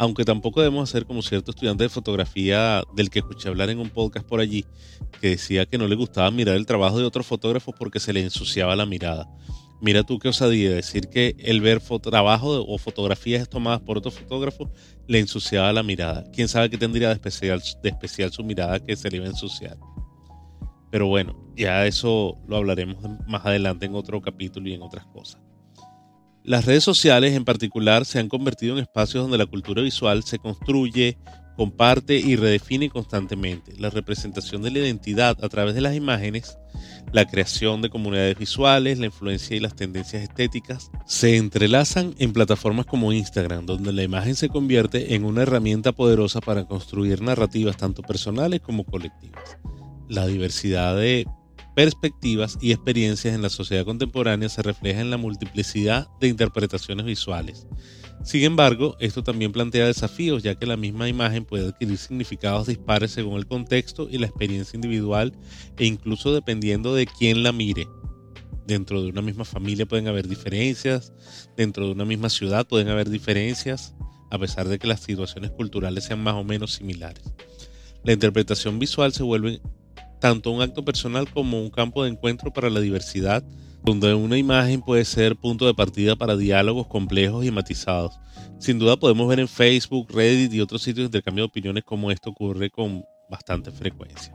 aunque 0.00 0.24
tampoco 0.24 0.60
debemos 0.60 0.88
hacer 0.88 1.04
como 1.04 1.20
cierto 1.20 1.50
estudiante 1.50 1.84
de 1.84 1.90
fotografía 1.90 2.82
del 2.94 3.10
que 3.10 3.18
escuché 3.20 3.48
hablar 3.48 3.70
en 3.70 3.78
un 3.78 3.90
podcast 3.90 4.26
por 4.26 4.40
allí, 4.40 4.64
que 5.20 5.28
decía 5.28 5.66
que 5.66 5.78
no 5.78 5.86
le 5.88 5.94
gustaba 5.94 6.30
mirar 6.30 6.56
el 6.56 6.64
trabajo 6.64 6.98
de 6.98 7.04
otros 7.04 7.26
fotógrafos 7.26 7.74
porque 7.78 8.00
se 8.00 8.12
le 8.12 8.22
ensuciaba 8.22 8.74
la 8.76 8.86
mirada. 8.86 9.28
Mira 9.80 10.02
tú 10.02 10.18
qué 10.18 10.28
osadía 10.28 10.70
decir 10.70 11.08
que 11.08 11.34
el 11.38 11.62
ver 11.62 11.80
trabajo 12.02 12.64
o 12.66 12.76
fotografías 12.76 13.48
tomadas 13.48 13.80
por 13.80 13.96
otro 13.96 14.10
fotógrafo 14.10 14.70
le 15.06 15.18
ensuciaba 15.18 15.72
la 15.72 15.82
mirada. 15.82 16.24
¿Quién 16.32 16.48
sabe 16.48 16.68
qué 16.68 16.76
tendría 16.76 17.08
de 17.08 17.14
especial, 17.14 17.62
su 18.30 18.44
mirada 18.44 18.78
que 18.78 18.94
se 18.94 19.08
le 19.08 19.16
iba 19.16 19.26
a 19.26 19.30
ensuciar? 19.30 19.78
Pero 20.90 21.06
bueno, 21.06 21.34
ya 21.56 21.86
eso 21.86 22.38
lo 22.46 22.56
hablaremos 22.56 23.02
más 23.26 23.46
adelante 23.46 23.86
en 23.86 23.94
otro 23.94 24.20
capítulo 24.20 24.68
y 24.68 24.74
en 24.74 24.82
otras 24.82 25.06
cosas. 25.06 25.40
Las 26.42 26.66
redes 26.66 26.84
sociales 26.84 27.34
en 27.34 27.44
particular 27.44 28.04
se 28.04 28.18
han 28.18 28.28
convertido 28.28 28.76
en 28.76 28.82
espacios 28.82 29.22
donde 29.22 29.38
la 29.38 29.46
cultura 29.46 29.82
visual 29.82 30.24
se 30.24 30.38
construye, 30.38 31.16
comparte 31.60 32.16
y 32.16 32.36
redefine 32.36 32.88
constantemente. 32.88 33.74
La 33.76 33.90
representación 33.90 34.62
de 34.62 34.70
la 34.70 34.78
identidad 34.78 35.36
a 35.44 35.48
través 35.50 35.74
de 35.74 35.82
las 35.82 35.94
imágenes, 35.94 36.56
la 37.12 37.26
creación 37.26 37.82
de 37.82 37.90
comunidades 37.90 38.38
visuales, 38.38 38.98
la 38.98 39.04
influencia 39.04 39.54
y 39.54 39.60
las 39.60 39.76
tendencias 39.76 40.22
estéticas 40.22 40.90
se 41.04 41.36
entrelazan 41.36 42.14
en 42.18 42.32
plataformas 42.32 42.86
como 42.86 43.12
Instagram, 43.12 43.66
donde 43.66 43.92
la 43.92 44.02
imagen 44.02 44.36
se 44.36 44.48
convierte 44.48 45.14
en 45.14 45.26
una 45.26 45.42
herramienta 45.42 45.92
poderosa 45.92 46.40
para 46.40 46.64
construir 46.64 47.20
narrativas 47.20 47.76
tanto 47.76 48.00
personales 48.00 48.62
como 48.62 48.86
colectivas. 48.86 49.58
La 50.08 50.26
diversidad 50.26 50.96
de 50.96 51.26
perspectivas 51.76 52.56
y 52.62 52.72
experiencias 52.72 53.34
en 53.34 53.42
la 53.42 53.50
sociedad 53.50 53.84
contemporánea 53.84 54.48
se 54.48 54.62
refleja 54.62 55.02
en 55.02 55.10
la 55.10 55.18
multiplicidad 55.18 56.08
de 56.22 56.28
interpretaciones 56.28 57.04
visuales. 57.04 57.66
Sin 58.22 58.44
embargo, 58.44 58.96
esto 59.00 59.22
también 59.22 59.50
plantea 59.50 59.86
desafíos, 59.86 60.42
ya 60.42 60.54
que 60.54 60.66
la 60.66 60.76
misma 60.76 61.08
imagen 61.08 61.44
puede 61.46 61.68
adquirir 61.68 61.96
significados 61.96 62.66
dispares 62.66 63.12
según 63.12 63.38
el 63.38 63.46
contexto 63.46 64.08
y 64.10 64.18
la 64.18 64.26
experiencia 64.26 64.76
individual 64.76 65.32
e 65.78 65.86
incluso 65.86 66.34
dependiendo 66.34 66.94
de 66.94 67.06
quién 67.06 67.42
la 67.42 67.52
mire. 67.52 67.88
Dentro 68.66 69.02
de 69.02 69.08
una 69.08 69.22
misma 69.22 69.44
familia 69.44 69.86
pueden 69.86 70.06
haber 70.06 70.28
diferencias, 70.28 71.12
dentro 71.56 71.86
de 71.86 71.92
una 71.92 72.04
misma 72.04 72.28
ciudad 72.28 72.66
pueden 72.66 72.88
haber 72.88 73.08
diferencias, 73.08 73.94
a 74.30 74.38
pesar 74.38 74.68
de 74.68 74.78
que 74.78 74.86
las 74.86 75.00
situaciones 75.00 75.50
culturales 75.50 76.04
sean 76.04 76.22
más 76.22 76.34
o 76.34 76.44
menos 76.44 76.74
similares. 76.74 77.24
La 78.04 78.12
interpretación 78.12 78.78
visual 78.78 79.12
se 79.12 79.22
vuelve 79.22 79.60
tanto 80.20 80.50
un 80.50 80.60
acto 80.60 80.84
personal 80.84 81.28
como 81.32 81.60
un 81.60 81.70
campo 81.70 82.04
de 82.04 82.10
encuentro 82.10 82.52
para 82.52 82.70
la 82.70 82.80
diversidad, 82.80 83.42
donde 83.82 84.14
una 84.14 84.36
imagen 84.36 84.82
puede 84.82 85.04
ser 85.04 85.36
punto 85.36 85.66
de 85.66 85.74
partida 85.74 86.16
para 86.16 86.36
diálogos 86.36 86.86
complejos 86.86 87.44
y 87.44 87.50
matizados. 87.50 88.18
Sin 88.58 88.78
duda 88.78 88.96
podemos 88.96 89.28
ver 89.28 89.40
en 89.40 89.48
Facebook, 89.48 90.08
Reddit 90.10 90.52
y 90.52 90.60
otros 90.60 90.82
sitios 90.82 91.04
de 91.04 91.06
intercambio 91.06 91.44
de 91.44 91.48
opiniones 91.48 91.84
cómo 91.84 92.10
esto 92.10 92.30
ocurre 92.30 92.70
con 92.70 93.04
bastante 93.30 93.70
frecuencia. 93.70 94.34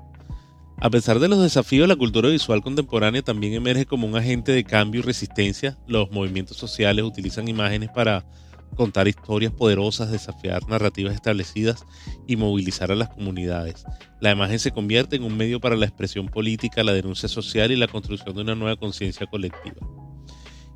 A 0.77 0.89
pesar 0.89 1.19
de 1.19 1.29
los 1.29 1.41
desafíos, 1.41 1.87
la 1.87 1.95
cultura 1.95 2.29
visual 2.29 2.61
contemporánea 2.61 3.21
también 3.21 3.53
emerge 3.53 3.85
como 3.85 4.07
un 4.07 4.15
agente 4.15 4.51
de 4.51 4.63
cambio 4.65 4.99
y 4.99 5.03
resistencia. 5.03 5.77
Los 5.87 6.11
movimientos 6.11 6.57
sociales 6.57 7.05
utilizan 7.05 7.47
imágenes 7.47 7.89
para 7.89 8.25
contar 8.75 9.07
historias 9.07 9.53
poderosas, 9.53 10.11
desafiar 10.11 10.67
narrativas 10.67 11.13
establecidas 11.13 11.85
y 12.27 12.35
movilizar 12.35 12.91
a 12.91 12.95
las 12.95 13.09
comunidades. 13.09 13.85
La 14.21 14.31
imagen 14.31 14.59
se 14.59 14.71
convierte 14.71 15.15
en 15.15 15.23
un 15.23 15.37
medio 15.37 15.59
para 15.59 15.75
la 15.75 15.85
expresión 15.85 16.27
política, 16.27 16.83
la 16.83 16.93
denuncia 16.93 17.29
social 17.29 17.71
y 17.71 17.75
la 17.75 17.87
construcción 17.87 18.35
de 18.35 18.41
una 18.41 18.55
nueva 18.55 18.75
conciencia 18.75 19.27
colectiva. 19.27 19.77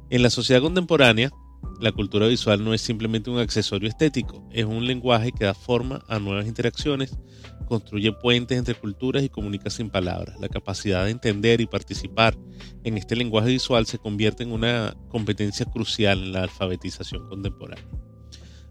En 0.09 0.23
la 0.23 0.29
sociedad 0.29 0.61
contemporánea, 0.61 1.31
la 1.79 1.91
cultura 1.91 2.27
visual 2.27 2.63
no 2.63 2.73
es 2.73 2.81
simplemente 2.81 3.29
un 3.29 3.39
accesorio 3.39 3.87
estético, 3.87 4.47
es 4.51 4.65
un 4.65 4.85
lenguaje 4.85 5.31
que 5.31 5.45
da 5.45 5.53
forma 5.53 6.03
a 6.07 6.19
nuevas 6.19 6.45
interacciones, 6.45 7.17
construye 7.67 8.11
puentes 8.11 8.57
entre 8.57 8.75
culturas 8.75 9.23
y 9.23 9.29
comunica 9.29 9.69
sin 9.69 9.89
palabras. 9.89 10.37
La 10.39 10.49
capacidad 10.49 11.05
de 11.05 11.11
entender 11.11 11.61
y 11.61 11.67
participar 11.67 12.37
en 12.83 12.97
este 12.97 13.15
lenguaje 13.15 13.49
visual 13.49 13.85
se 13.85 13.97
convierte 13.97 14.43
en 14.43 14.51
una 14.51 14.95
competencia 15.07 15.65
crucial 15.65 16.19
en 16.19 16.33
la 16.33 16.43
alfabetización 16.43 17.29
contemporánea. 17.29 17.87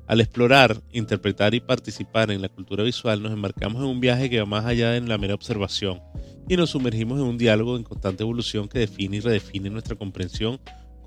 Al 0.06 0.20
explorar, 0.20 0.82
interpretar 0.92 1.54
y 1.54 1.60
participar 1.60 2.30
en 2.30 2.42
la 2.42 2.48
cultura 2.48 2.82
visual 2.82 3.22
nos 3.22 3.32
embarcamos 3.32 3.82
en 3.82 3.88
un 3.88 4.00
viaje 4.00 4.28
que 4.28 4.40
va 4.40 4.46
más 4.46 4.64
allá 4.64 4.90
de 4.90 5.00
la 5.02 5.18
mera 5.18 5.34
observación 5.34 6.00
y 6.48 6.56
nos 6.56 6.70
sumergimos 6.70 7.18
en 7.18 7.26
un 7.26 7.38
diálogo 7.38 7.76
en 7.76 7.82
constante 7.82 8.22
evolución 8.22 8.68
que 8.68 8.78
define 8.78 9.18
y 9.18 9.20
redefine 9.20 9.68
nuestra 9.68 9.96
comprensión 9.96 10.58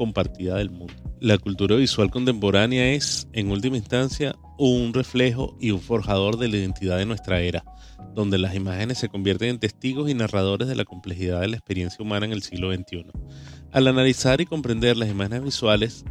compartida 0.02 0.58
del 0.58 0.72
mundo. 0.72 0.96
La 1.20 1.38
cultura 1.38 1.76
visual 1.76 2.10
contemporánea 2.10 2.92
es, 2.94 3.28
en 3.34 3.52
última 3.52 3.78
instancia, 3.78 4.36
un 4.58 4.96
reflejo 4.96 5.56
y 5.60 5.70
un 5.70 5.80
forjador 5.80 6.40
de 6.40 6.48
la 6.48 6.58
identidad 6.58 6.98
de 6.98 7.06
nuestra 7.06 7.40
era, 7.40 7.64
donde 8.16 8.40
las 8.40 8.56
imágenes 8.56 8.98
se 8.98 9.10
convierten 9.10 9.50
en 9.50 9.60
testigos 9.60 10.10
y 10.10 10.16
narradores 10.16 10.68
de 10.68 10.74
la 10.74 10.86
complejidad 10.86 11.42
de 11.42 11.50
la 11.50 11.58
experiencia 11.58 12.04
humana 12.04 12.26
en 12.26 12.32
el 12.32 12.42
siglo 12.42 12.74
XXI. 12.74 13.12
Al 13.72 13.86
analizar 13.86 14.42
y 14.42 14.48
comprender 14.48 14.98
las 14.98 15.08
imágenes 15.08 15.44
visuales, 15.44 16.04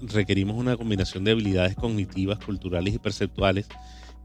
requerimos 0.00 0.56
una 0.56 0.76
combinación 0.76 1.22
de 1.22 1.30
habilidades 1.30 1.76
cognitivas, 1.76 2.40
culturales 2.40 2.94
y 2.94 2.98
perceptuales 2.98 3.68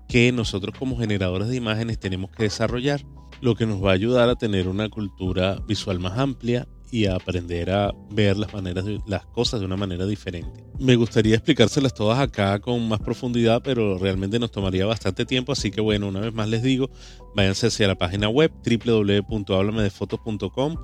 que 0.08 0.32
nosotros 0.32 0.76
como 0.80 0.98
generadores 0.98 1.48
de 1.48 1.58
imágenes 1.58 2.00
tenemos 2.00 2.32
que 2.32 2.44
desarrollar, 2.46 3.06
lo 3.40 3.54
que 3.54 3.68
nos 3.68 3.86
va 3.86 3.92
a 3.92 3.94
ayudar 3.94 4.30
a 4.30 4.36
tener 4.36 4.68
una 4.68 4.90
cultura 4.90 5.60
visual 5.68 6.00
más 6.00 6.18
amplia 6.18 6.68
y 6.92 7.08
aprender 7.08 7.72
a 7.72 7.92
ver 8.12 8.38
las 8.38 8.54
maneras 8.54 8.86
las 9.08 9.26
cosas 9.28 9.62
de 9.62 9.66
una 9.66 9.78
manera 9.78 10.06
diferente. 10.06 10.64
Me 10.78 10.96
gustaría 10.96 11.36
explicárselas 11.36 11.94
todas 11.94 12.20
acá 12.20 12.60
con 12.60 12.86
más 12.88 13.00
profundidad, 13.00 13.62
pero 13.64 13.98
realmente 13.98 14.38
nos 14.38 14.52
tomaría 14.52 14.86
bastante 14.86 15.26
tiempo, 15.26 15.54
así 15.54 15.72
que 15.72 15.82
bueno, 15.82 16.10
una 16.10 16.20
vez 16.20 16.34
más 16.34 16.50
les 16.50 16.62
digo, 16.62 16.92
váyanse 17.36 17.68
hacia 17.68 17.88
la 17.88 17.96
página 17.96 18.28
web 18.28 18.52
www.hablamedefotos.com 18.66 20.76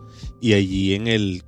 y 0.42 0.54
allí 0.54 0.94
en 0.96 1.08
el 1.08 1.44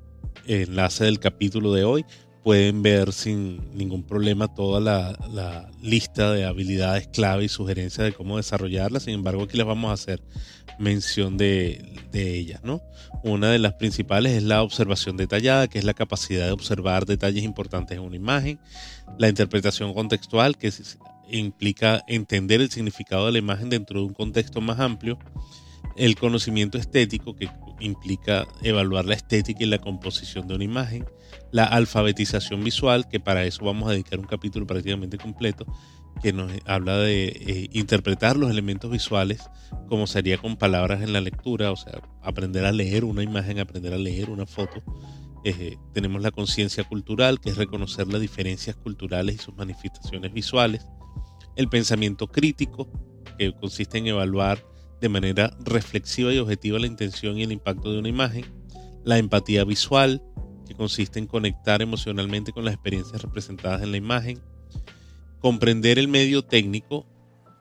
enlace 0.46 1.06
del 1.06 1.20
capítulo 1.20 1.72
de 1.74 1.86
hoy 1.86 2.06
pueden 2.44 2.82
ver 2.82 3.12
sin 3.14 3.76
ningún 3.78 4.04
problema 4.04 4.54
toda 4.54 4.80
la, 4.80 5.70
lista 5.82 6.32
de 6.32 6.46
habilidades 6.46 7.08
clave 7.08 7.46
y 7.46 7.50
sugerencias 7.50 8.06
de 8.06 8.14
cómo 8.14 8.38
desarrollarlas. 8.38 9.04
Sin 9.04 9.14
embargo, 9.14 9.44
aquí 9.44 9.58
les 9.58 9.66
vamos 9.66 9.90
a 9.92 9.94
hacer 9.94 10.22
mención 10.78 11.38
de, 11.38 11.96
ellas. 12.14 12.62
¿no? 12.64 12.82
Una 13.24 13.52
de 13.52 13.60
las 13.60 13.74
principales 13.74 14.34
es 14.34 14.44
la 14.44 14.62
observación 14.62 15.18
detallada, 15.18 15.68
que 15.68 15.80
es 15.80 15.86
la 15.86 15.94
capacidad 15.94 16.46
de 16.46 16.52
observar 16.52 17.06
detalles 17.06 17.44
importantes 17.44 17.98
en 17.98 18.04
una 18.04 18.16
imagen. 18.16 18.60
La 19.18 19.30
interpretación 19.30 19.94
contextual, 19.94 20.58
que 20.58 20.72
implica 21.30 22.04
entender 22.08 22.62
el 22.62 22.72
significado 22.72 23.26
de 23.28 23.34
la 23.34 23.40
imagen 23.40 23.70
dentro 23.70 24.00
de 24.00 24.06
un 24.08 24.14
contexto 24.14 24.62
más 24.62 24.80
amplio. 24.80 25.20
El 25.96 26.16
conocimiento 26.16 26.78
estético, 26.78 27.36
que 27.36 27.50
implica 27.80 28.48
evaluar 28.62 29.06
la 29.06 29.16
estética 29.16 29.64
y 29.64 29.68
la 29.68 29.80
composición 29.80 30.48
de 30.48 30.56
una 30.56 30.64
imagen 30.64 31.06
la 31.52 31.64
alfabetización 31.64 32.64
visual, 32.64 33.08
que 33.08 33.20
para 33.20 33.46
eso 33.46 33.66
vamos 33.66 33.90
a 33.90 33.94
dedicar 33.94 34.20
un 34.20 34.26
capítulo 34.26 34.68
prácticamente 34.68 35.18
completo, 35.18 35.66
que 36.22 36.34
nos 36.34 36.52
habla 36.66 36.98
de 36.98 37.28
eh, 37.28 37.70
interpretar 37.72 38.38
los 38.38 38.52
elementos 38.52 38.92
visuales 38.92 39.42
como 39.88 40.06
sería 40.06 40.38
con 40.38 40.58
palabras 40.58 41.02
en 41.02 41.14
la 41.14 41.22
lectura, 41.22 41.72
o 41.72 41.76
sea, 41.76 42.02
aprender 42.22 42.66
a 42.66 42.72
leer 42.72 43.06
una 43.06 43.24
imagen, 43.24 43.60
aprender 43.60 43.94
a 43.94 43.98
leer 43.98 44.30
una 44.30 44.46
foto. 44.46 44.84
Eh, 45.46 45.78
tenemos 45.94 46.22
la 46.22 46.32
conciencia 46.32 46.84
cultural, 46.84 47.40
que 47.40 47.50
es 47.50 47.58
reconocer 47.58 48.08
las 48.08 48.22
diferencias 48.22 48.76
culturales 48.76 49.36
y 49.36 49.38
sus 49.40 49.56
manifestaciones 49.56 50.34
visuales. 50.34 50.86
El 51.56 51.70
pensamiento 51.70 52.28
crítico, 52.28 52.90
que 53.38 53.54
consiste 53.54 53.98
en 53.98 54.08
evaluar 54.08 54.64
de 55.02 55.10
manera 55.10 55.56
reflexiva 55.60 56.34
y 56.34 56.40
objetiva 56.40 56.80
la 56.80 56.88
intención 56.88 57.38
y 57.38 57.44
el 57.44 57.52
impacto 57.52 57.92
de 57.92 58.00
una 58.00 58.10
imagen. 58.10 58.46
La 59.04 59.18
empatía 59.18 59.64
visual, 59.64 60.22
que 60.68 60.76
consiste 60.76 61.20
en 61.20 61.28
conectar 61.28 61.82
emocionalmente 61.82 62.52
con 62.52 62.66
las 62.66 62.74
experiencias 62.74 63.22
representadas 63.22 63.82
en 63.82 63.92
la 63.92 63.98
imagen, 63.98 64.40
comprender 65.40 66.00
el 66.00 66.08
medio 66.08 66.44
técnico, 66.44 67.06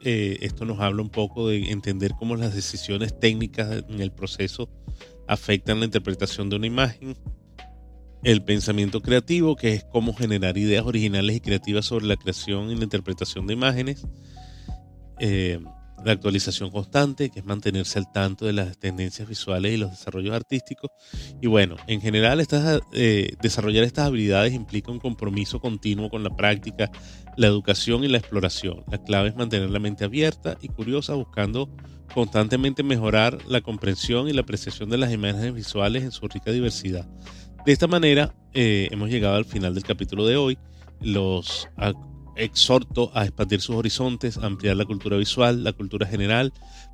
eh, 0.00 0.38
esto 0.42 0.64
nos 0.64 0.78
habla 0.80 1.02
un 1.02 1.10
poco 1.10 1.48
de 1.48 1.70
entender 1.70 2.12
cómo 2.18 2.36
las 2.36 2.54
decisiones 2.54 3.18
técnicas 3.18 3.84
en 3.88 4.00
el 4.00 4.12
proceso 4.12 4.68
afectan 5.26 5.80
la 5.80 5.86
interpretación 5.86 6.50
de 6.50 6.56
una 6.56 6.66
imagen, 6.66 7.16
el 8.22 8.42
pensamiento 8.42 9.00
creativo, 9.00 9.56
que 9.56 9.74
es 9.74 9.84
cómo 9.84 10.12
generar 10.14 10.56
ideas 10.58 10.84
originales 10.84 11.36
y 11.36 11.40
creativas 11.40 11.86
sobre 11.86 12.06
la 12.06 12.16
creación 12.16 12.70
y 12.70 12.76
la 12.76 12.84
interpretación 12.84 13.46
de 13.46 13.54
imágenes, 13.54 14.06
eh, 15.20 15.60
la 16.04 16.12
actualización 16.12 16.70
constante, 16.70 17.30
que 17.30 17.40
es 17.40 17.44
mantenerse 17.44 17.98
al 17.98 18.10
tanto 18.12 18.46
de 18.46 18.52
las 18.52 18.78
tendencias 18.78 19.28
visuales 19.28 19.72
y 19.72 19.76
los 19.76 19.90
desarrollos 19.90 20.34
artísticos. 20.34 20.90
Y 21.40 21.46
bueno, 21.46 21.76
en 21.86 22.00
general 22.00 22.40
estas, 22.40 22.80
eh, 22.92 23.34
desarrollar 23.40 23.84
estas 23.84 24.06
habilidades 24.06 24.54
implica 24.54 24.92
un 24.92 24.98
compromiso 24.98 25.60
continuo 25.60 26.10
con 26.10 26.22
la 26.22 26.34
práctica, 26.34 26.90
la 27.36 27.46
educación 27.46 28.04
y 28.04 28.08
la 28.08 28.18
exploración. 28.18 28.84
La 28.90 28.98
clave 28.98 29.30
es 29.30 29.36
mantener 29.36 29.70
la 29.70 29.78
mente 29.80 30.04
abierta 30.04 30.56
y 30.60 30.68
curiosa, 30.68 31.14
buscando 31.14 31.68
constantemente 32.14 32.82
mejorar 32.82 33.38
la 33.46 33.60
comprensión 33.60 34.28
y 34.28 34.32
la 34.32 34.42
apreciación 34.42 34.88
de 34.90 34.98
las 34.98 35.12
imágenes 35.12 35.54
visuales 35.54 36.02
en 36.02 36.12
su 36.12 36.26
rica 36.26 36.50
diversidad. 36.50 37.06
De 37.66 37.72
esta 37.72 37.86
manera, 37.86 38.34
eh, 38.54 38.88
hemos 38.90 39.10
llegado 39.10 39.36
al 39.36 39.44
final 39.44 39.74
del 39.74 39.84
capítulo 39.84 40.26
de 40.26 40.36
hoy. 40.36 40.58
Los 41.00 41.68
exhorto 42.38 43.10
a 43.14 43.24
expandir 43.24 43.60
sus 43.60 43.76
horizontes, 43.76 44.38
ampliar 44.38 44.76
la 44.76 44.84
cultura 44.84 45.16
visual, 45.16 45.64
la 45.64 45.72
cultura 45.72 46.06
general, 46.06 46.52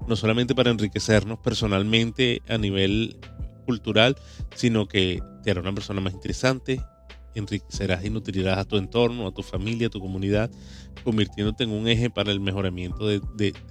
no 0.09 0.17
solamente 0.17 0.55
para 0.55 0.71
enriquecernos 0.71 1.39
personalmente 1.39 2.43
a 2.49 2.59
nivel 2.59 3.17
cultural, 3.67 4.17
sino 4.55 4.87
que 4.89 5.23
te 5.43 5.51
hará 5.51 5.61
una 5.61 5.75
persona 5.75 6.01
más 6.01 6.15
interesante, 6.15 6.81
enriquecerás 7.35 8.05
y 8.05 8.11
nutrirás 8.11 8.59
a 8.59 8.65
tu 8.65 8.77
entorno, 8.77 9.27
a 9.27 9.33
tu 9.33 9.43
familia, 9.43 9.89
a 9.89 9.91
tu 9.91 10.01
comunidad, 10.01 10.51
convirtiéndote 11.03 11.65
en 11.65 11.71
un 11.71 11.89
eje 11.89 12.11
para 12.11 12.33
el 12.33 12.41
mejoramiento 12.41 13.07
de, 13.07 13.21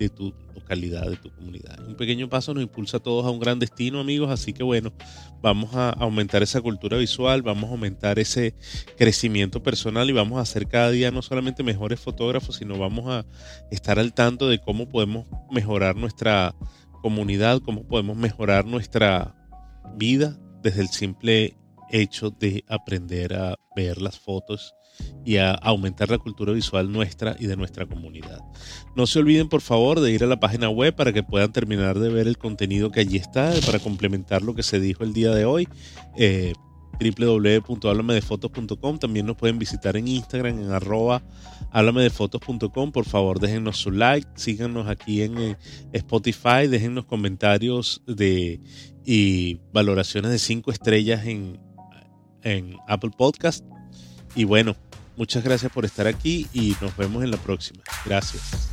tu 0.10 0.34
localidad, 0.56 1.10
de 1.10 1.18
tu 1.18 1.30
comunidad. 1.32 1.86
Un 1.88 1.96
pequeño 1.96 2.30
paso 2.30 2.54
nos 2.54 2.64
impulsa 2.64 2.98
a 2.98 3.00
todos 3.00 3.26
a 3.26 3.30
un 3.30 3.40
gran 3.40 3.60
destino, 3.60 4.00
amigos, 4.00 4.30
así 4.30 4.54
que 4.54 4.64
bueno, 4.64 4.94
vamos 5.42 5.74
a 5.76 5.90
aumentar 5.90 6.44
esa 6.44 6.62
cultura 6.62 6.98
visual, 6.98 7.42
vamos 7.42 7.70
a 7.70 7.74
aumentar 7.74 8.20
ese 8.20 8.56
crecimiento 8.98 9.64
personal 9.64 10.10
y 10.10 10.14
vamos 10.14 10.40
a 10.40 10.46
ser 10.46 10.68
cada 10.68 10.92
día 10.92 11.12
no 11.12 11.22
solamente 11.22 11.64
mejores 11.64 12.00
fotógrafos, 12.00 12.58
sino 12.58 12.78
vamos 12.78 13.10
a 13.10 13.26
estar 13.72 14.00
al 14.00 14.14
tanto 14.14 14.50
de 14.50 14.60
cómo 14.60 14.90
podemos 14.90 15.26
mejorar 15.52 15.96
nuestra 15.96 16.56
comunidad, 17.02 17.62
cómo 17.62 17.86
podemos 17.86 18.18
mejorar 18.18 18.66
nuestra 18.66 19.36
vida 19.96 20.38
desde 20.62 20.82
el 20.82 20.88
simple 20.88 21.58
hecho 21.90 22.30
de 22.30 22.64
aprender 22.68 23.34
a 23.34 23.56
ver 23.76 24.02
las 24.02 24.20
fotos 24.20 24.74
y 25.26 25.38
a 25.38 25.52
aumentar 25.52 26.10
la 26.10 26.18
cultura 26.18 26.54
visual 26.54 26.92
nuestra 26.92 27.36
y 27.40 27.48
de 27.48 27.56
nuestra 27.56 27.86
comunidad. 27.86 28.40
No 28.96 29.08
se 29.08 29.20
olviden 29.20 29.50
por 29.50 29.62
favor 29.62 30.00
de 30.00 30.12
ir 30.12 30.24
a 30.24 30.28
la 30.28 30.40
página 30.40 30.70
web 30.70 30.96
para 30.96 31.14
que 31.14 31.24
puedan 31.24 31.52
terminar 31.52 32.00
de 32.00 32.10
ver 32.10 32.28
el 32.28 32.38
contenido 32.38 32.92
que 32.92 33.00
allí 33.00 33.18
está, 33.18 33.54
para 33.66 33.80
complementar 33.80 34.42
lo 34.42 34.54
que 34.54 34.64
se 34.64 34.80
dijo 34.80 35.04
el 35.04 35.14
día 35.14 35.32
de 35.32 35.46
hoy. 35.46 35.68
Eh, 36.18 36.54
también 39.00 39.26
nos 39.26 39.36
pueden 39.36 39.60
visitar 39.60 39.98
en 39.98 40.08
Instagram 40.08 40.60
en 40.60 40.72
arroba 40.72 41.24
por 42.94 43.06
favor 43.06 43.40
déjennos 43.40 43.78
su 43.78 43.92
like 43.92 44.30
síganos 44.36 44.88
aquí 44.88 45.24
en 45.24 45.38
eh, 45.38 45.58
Spotify 45.92 46.68
déjennos 46.70 47.06
comentarios 47.06 48.04
de 48.06 48.62
y 49.06 49.60
valoraciones 49.74 50.32
de 50.32 50.40
5 50.40 50.72
estrellas 50.72 51.26
en, 51.26 51.60
en 52.44 52.78
Apple 52.88 53.12
Podcast. 53.16 53.64
Y 54.36 54.44
bueno, 54.46 54.76
muchas 55.16 55.44
gracias 55.44 55.72
por 55.72 55.86
estar 55.86 56.08
aquí 56.08 56.48
y 56.54 56.76
nos 56.82 56.96
vemos 56.98 57.24
en 57.24 57.32
la 57.32 57.38
próxima. 57.38 57.84
Gracias. 58.06 58.73